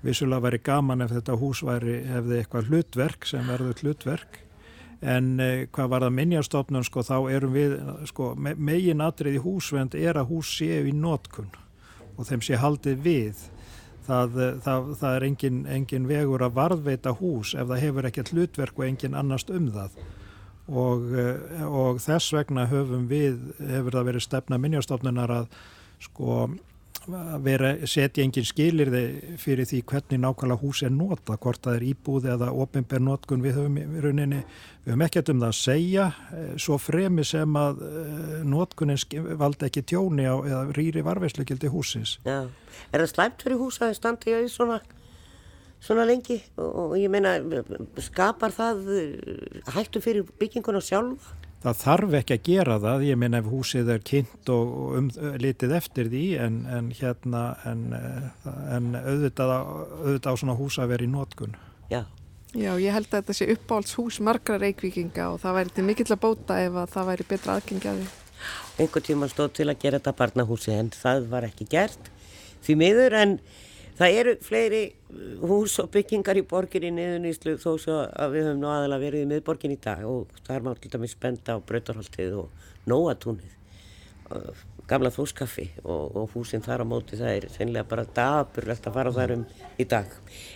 [0.00, 4.40] vissulega væri gaman ef þetta hús væri, hefði eitthvað hlutverk sem verður hlutverk
[5.00, 7.74] en eh, hvað var það minnjastofnun sko þá erum við
[8.10, 11.48] sko me megin atrið í húsvend er að hús séu í nótkunn
[12.16, 13.42] og þeim sé haldið við.
[14.06, 18.32] Það, eh, það, það er engin, engin vegur að varðveita hús ef það hefur ekkert
[18.34, 20.00] hlutverk og engin annast um það.
[20.70, 25.54] Og, eh, og þess vegna höfum við, hefur það verið stefna minnjastofnunar að
[26.00, 26.42] sko
[27.08, 32.30] vera, setja engin skilirði fyrir því hvernig nákvæmlega hús er nota, hvort það er íbúði
[32.34, 34.42] eða ofinber notkun við höfum í rauninni,
[34.84, 39.00] við höfum ekkert um það að segja, eh, svo fremi sem að eh, notkunin
[39.40, 42.18] valdi ekki tjóni á eða rýri varveislegildi húsins.
[42.26, 42.46] Já,
[42.92, 44.80] er það slæmt fyrir hús að standi í svona,
[45.80, 47.38] svona lengi og, og ég meina
[48.04, 51.39] skapar það eh, hættu fyrir bygginguna sjálfa?
[51.60, 55.10] Það þarf ekki að gera það, ég minn ef húsið er kynnt og um,
[55.42, 57.82] litið eftir því en, en hérna en,
[58.76, 61.58] en auðvitað, auðvitað á svona hús að vera í nótkun.
[61.92, 62.04] Já.
[62.50, 66.08] Já, ég held að þetta sé uppáhalds hús margra reykvikinga og það væri til mikill
[66.10, 68.08] að bóta ef að það væri betra aðgengjaði.
[68.80, 72.10] Einhvern tíma stóð til að gera þetta barnahúsi en það var ekki gert
[72.64, 73.36] því miður en
[74.00, 78.46] Það eru fleiri uh, hús og byggingar í borgir í niðuníslu þó svo að við
[78.48, 81.56] höfum nú aðalega verið í miðborgin í dag og það er maður til dæmis spenda
[81.60, 83.50] á brautarholtið og nóatúnið,
[84.32, 88.96] uh, gamla þóskaffi og, og húsinn þar á móti það er sennilega bara daburlegt að
[88.96, 89.42] fara þar um
[89.76, 90.14] í dag.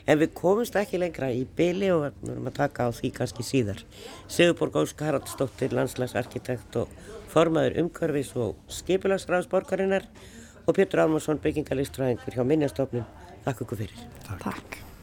[0.09, 3.45] En við komumst ekki lengra í byli og við höfum að taka á því kannski
[3.45, 3.83] síðar.
[4.25, 6.97] Sigurborg Ósk Haraldsdóttir, landslagsarkitekt og
[7.35, 10.09] formaður umkörfis og skipulagsráðsborgarinnar
[10.65, 13.05] og Pétur Almarsson, byggingalistræðingur hjá Minnjastofnun
[13.45, 14.09] Takk okkur fyrir.
[14.25, 14.43] Takk.
[14.43, 14.94] Takk.